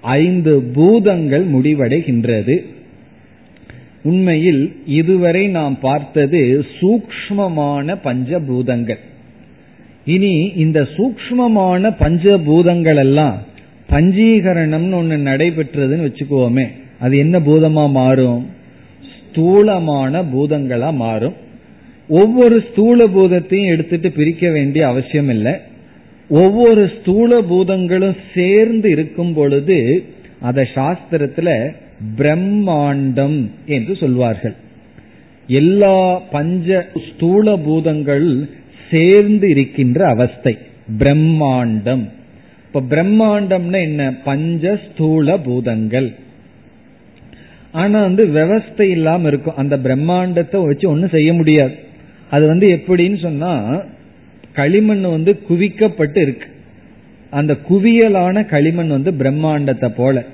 [0.03, 2.55] ஐந்து பூதங்கள் முடிவடைகின்றது.
[4.03, 8.99] உண்மையில் இதுவரை நாம் பார்த்தது சூக்மமான பஞ்சபூதங்கள்.
[10.05, 13.37] இனி இந்த சூக்மமான பஞ்சபூதங்கள் எல்லாம்
[13.89, 16.67] பஞ்சீகரணம்னு ஒன்று நடைபெற்றதுன்னு வச்சுக்குவோமே
[16.99, 18.49] அது என்ன பூதமா மாறும்?
[19.15, 21.33] ஸ்தூலமான பூதங்களா மாறும்.
[22.07, 25.51] ஒவ்வொரு ஸ்தூல பூதத்தையும் எடுத்துட்டு பிரிக்க வேண்டிய அவசியம் இல்லை
[26.39, 29.77] ஒவ்வொரு ஸ்தூல பூதங்களும் சேர்ந்து இருக்கும் பொழுது
[30.39, 31.49] அதை சாஸ்திரத்துல
[32.17, 34.55] பிரம்மாண்டம் என்று சொல்வார்கள்.
[35.47, 35.97] எல்லா
[36.35, 38.49] பஞ்ச ஸ்தூல பூதங்கள்
[38.91, 40.57] சேர்ந்து இருக்கின்ற அவஸ்தை
[40.99, 42.03] பிரம்மாண்டம்.
[42.67, 44.13] இப்ப பிரம்மாண்டம்னா என்ன?
[44.23, 46.09] பஞ்ச ஸ்தூல பூதங்கள்.
[47.71, 49.55] ஆனா வந்து விவஸ்தை இல்லாம இருக்கும்.
[49.55, 51.75] அந்த பிரம்மாண்டத்தை வச்சு ஒன்னும் செய்ய முடியாது.
[52.29, 53.51] அது வந்து எப்படின்னு சொன்னா
[54.53, 56.47] களிமண் வந்து குவிக்கப்பட்டு இருக்கு.
[57.29, 60.25] அந்த குவியலான களிமண் வந்து பிரம்மாண்டத்தை போல.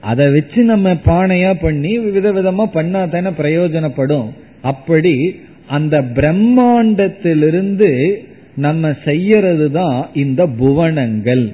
[0.00, 4.28] அதை வச்சு நம்ம பானையா பண்ணி விதவிதமா பண்ணா தானே பிரயோஜனப்படும்.
[4.60, 8.14] அப்படி அந்த பிரம்மாண்டத்திலிருந்து
[8.56, 11.52] நம்ம செய்யறது தான் இந்த புவனங்கள்.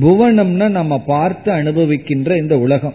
[0.00, 2.94] புவனம்னா நம்ம பார்த்து அனுபவிக்கின்ற இந்த உலகம்.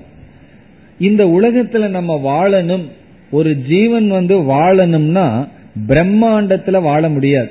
[0.99, 2.83] இந்த உலகத்துல நம்ம வாழணும்.
[3.31, 5.47] ஒரு ஜீவன் வந்து வாழணும்னா
[5.87, 7.49] பிரம்மாண்டத்துல வாழ முடியாது.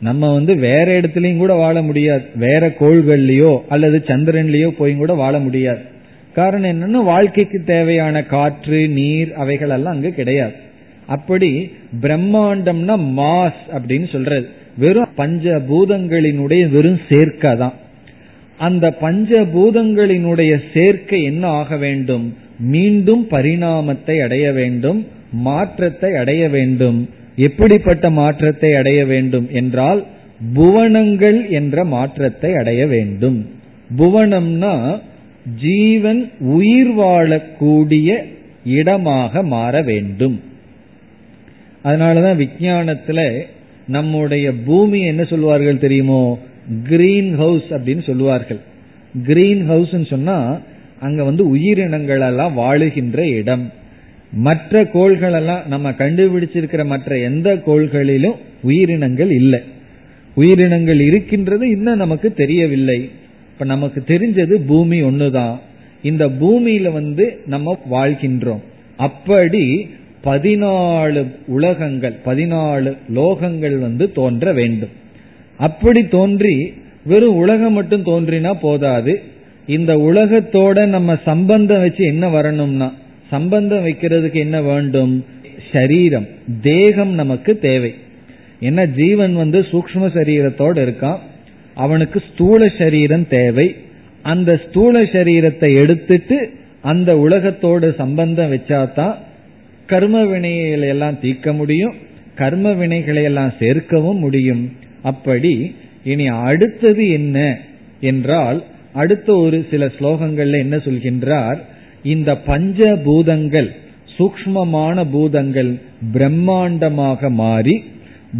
[0.00, 2.22] நம்ம வந்து வேற இடத்துலயும் கூட வாழ முடியாது.
[2.34, 5.78] வேற கோள்கள்லயோ அல்லது சந்திரன்லயோ போய் கூட வாழ முடியாது.
[6.34, 10.52] காரணம் என்னன்னா வாழ்க்கைக்கு தேவையான காற்று நீர் அவைகள் எல்லாம் அங்கு கிடையாது.
[11.06, 11.70] அப்படி
[12.02, 14.48] பிரம்மாண்டம்னா மாஸ் அப்படின்னு சொல்றது.
[14.78, 17.72] வெறும் பஞ்ச பூதங்களினுடைய வெறும் சேர்க்கை தான்.
[18.58, 22.36] அந்த பஞ்ச பூதங்களினுடைய சேர்க்கை என்ன ஆக வேண்டும்?
[22.58, 27.08] மீண்டும் பரிணாமத்தை அடைய வேண்டும் மாற்றத்தை அடைய வேண்டும்.
[27.36, 30.06] எப்படிப்பட்ட மாற்றத்தை அடைய வேண்டும் என்றால்
[30.54, 33.46] புவனங்கள் என்ற மாற்றத்தை அடைய வேண்டும்.
[33.98, 35.00] புவனம்னா
[35.60, 38.16] ஜீவன் உயிர் வாழக்கூடிய
[38.64, 40.40] இடமாக மாற வேண்டும்.
[41.84, 43.42] அதனாலதான் விஞ்ஞானத்துல
[43.86, 46.38] நம்முடைய பூமி என்ன சொல்லுவார்கள் தெரியுமோ?
[46.88, 48.58] கிரீன் ஹவுஸ் அப்படின்னு சொல்லுவார்கள்.
[49.24, 50.60] கிரீன் ஹவுஸ் சொன்னா
[51.00, 53.72] அங்க வந்து உயிரினங்கள் எல்லாம் வாழுகின்ற இடம்.
[54.34, 59.60] மற்ற கோள்கள் எல்லாம் நம்ம கண்டுபிடிச்சிருக்கிற மற்ற எந்த கோள்களிலும் உயிரினங்கள் இல்லை.
[60.34, 63.10] உயிரினங்கள் இருக்கின்றது இன்னும் நமக்கு தெரியவில்லை.
[63.52, 65.58] இப்ப நமக்கு தெரிஞ்சது பூமி ஒண்ணுதான்.
[66.02, 68.60] இந்த பூமியில வந்து நம்ம வாழ்கின்றோம்.
[68.96, 69.90] அப்படி
[70.24, 74.88] பதினாலு உலகங்கள் பதினாலு லோகங்கள் வந்து தோன்ற வேண்டும்.
[75.56, 76.72] அப்படி தோன்றி
[77.04, 79.22] வெறும் உலகம் மட்டும் தோன்றினா போதாது.
[79.66, 82.92] இந்த உலகத்தோட நம்ம சம்பந்தம் வச்சு என்ன வரணும்னா
[83.30, 85.24] சம்பந்தம் வைக்கிறதுக்கு என்ன வேண்டும்?
[85.72, 86.26] சரீரம்.
[86.62, 87.94] தேகம் நமக்கு தேவை.
[88.60, 91.18] என்ன ஜீவன் வந்து சூக்ம சரீரத்தோடு இருக்கான்.
[91.74, 93.76] அவனுக்கு ஸ்தூல சரீரம் தேவை.
[94.22, 96.50] அந்த ஸ்தூல சரீரத்தை எடுத்துட்டு
[96.82, 99.14] அந்த உலகத்தோடு சம்பந்தம் வச்சாதான்
[99.86, 101.94] கர்ம வினைகளை எல்லாம் தீர்க்க முடியும்.
[102.34, 104.72] கர்ம வினைகளை எல்லாம் சேர்க்கவும் முடியும்.
[105.02, 107.58] அப்படி இனி அடுத்தது என்ன?
[108.00, 111.58] என்றால் அடுத்த ஒரு சில ஸ்லோகங்கள்ல என்ன சொல்கின்றார்?
[112.04, 113.70] இந்த பஞ்ச பூதங்கள்
[114.18, 115.70] சூக்மமான பூதங்கள்
[116.14, 117.84] பிரம்மாண்டமாக மாறி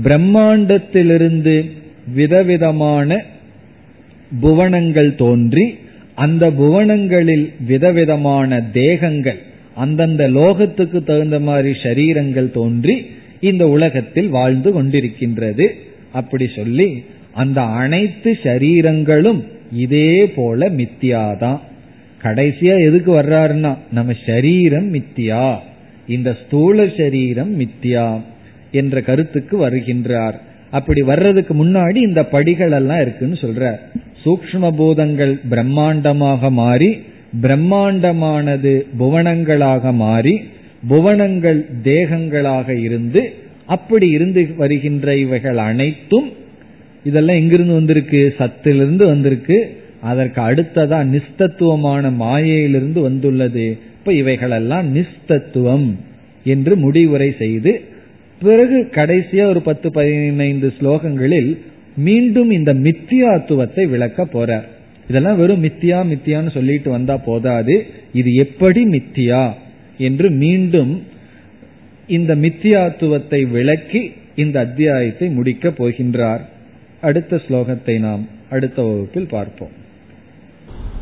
[0.02, 1.70] பிரம்மாண்டத்திலிருந்து
[2.14, 3.24] விதவிதமான
[4.40, 5.74] புவனங்கள் தோன்றி
[6.14, 9.40] அந்த புவனங்களில் விதவிதமான தேகங்கள்
[9.76, 13.06] அந்தந்த லோகத்துக்கு தகுந்த மாதிரி சரீரங்கள் தோன்றி
[13.40, 15.66] இந்த உலகத்தில் வாழ்ந்து கொண்டிருக்கின்றது.
[16.12, 19.40] அப்படி சொல்லி அந்த அனைத்து சரீரங்களும்
[19.72, 21.60] இதே போல மித்தியாதான்.
[22.24, 25.56] கடைசியா எதுக்கு வர்றாருன்னா நம்ம சரீரம் மித்தியா
[26.06, 28.20] இந்த ஸ்தூல சரீரம் மித்தியா
[28.70, 30.34] என்ற கருத்துக்கு வருகின்றார்.
[30.70, 33.78] அப்படி வர்றதுக்கு முன்னாடி இந்த படிகள் எல்லாம் இருக்குன்னு சொல்ற
[34.24, 36.90] சூக்ம பூதங்கள் பிரம்மாண்டமாக மாறி
[37.42, 40.34] பிரம்மாண்டமானது புவனங்களாக மாறி
[40.88, 43.22] புவனங்கள் தேகங்களாக இருந்து
[43.66, 46.28] அப்படி இருந்து வருகின்ற இவைகள் அனைத்தும்
[47.04, 48.34] இதெல்லாம் எங்கிருந்து வந்திருக்கு?
[48.38, 49.58] சத்திலிருந்து வந்திருக்கு.
[50.10, 53.66] அதற்கு அடுத்ததா நிஸ்தத்துவமான மாயையிலிருந்து வந்துள்ளது.
[53.98, 55.88] இப்ப இவைகளெல்லாம் நிஸ்தத்துவம்
[56.44, 57.72] என்று முடிவுரை செய்து
[58.40, 61.50] பிறகு கடைசியா ஒரு பத்து பதினைந்து ஸ்லோகங்களில்
[61.96, 64.66] மீண்டும் இந்த மித்தியாத்துவத்தை விளக்க போறார்.
[65.08, 67.76] இதெல்லாம் வெறும் மித்தியா மித்தியான்னு சொல்லிட்டு வந்தா போதாது.
[68.12, 69.44] இது எப்படி மித்தியா
[70.08, 70.92] என்று மீண்டும்
[72.08, 74.02] இந்த மித்தியாத்துவத்தை விளக்கி
[74.36, 76.42] இந்த அத்தியாயத்தை முடிக்கப் போகின்றார்.
[77.00, 79.74] அடுத்த ஸ்லோகத்தை நாம் அடுத்த வகுப்பில் பார்ப்போம்.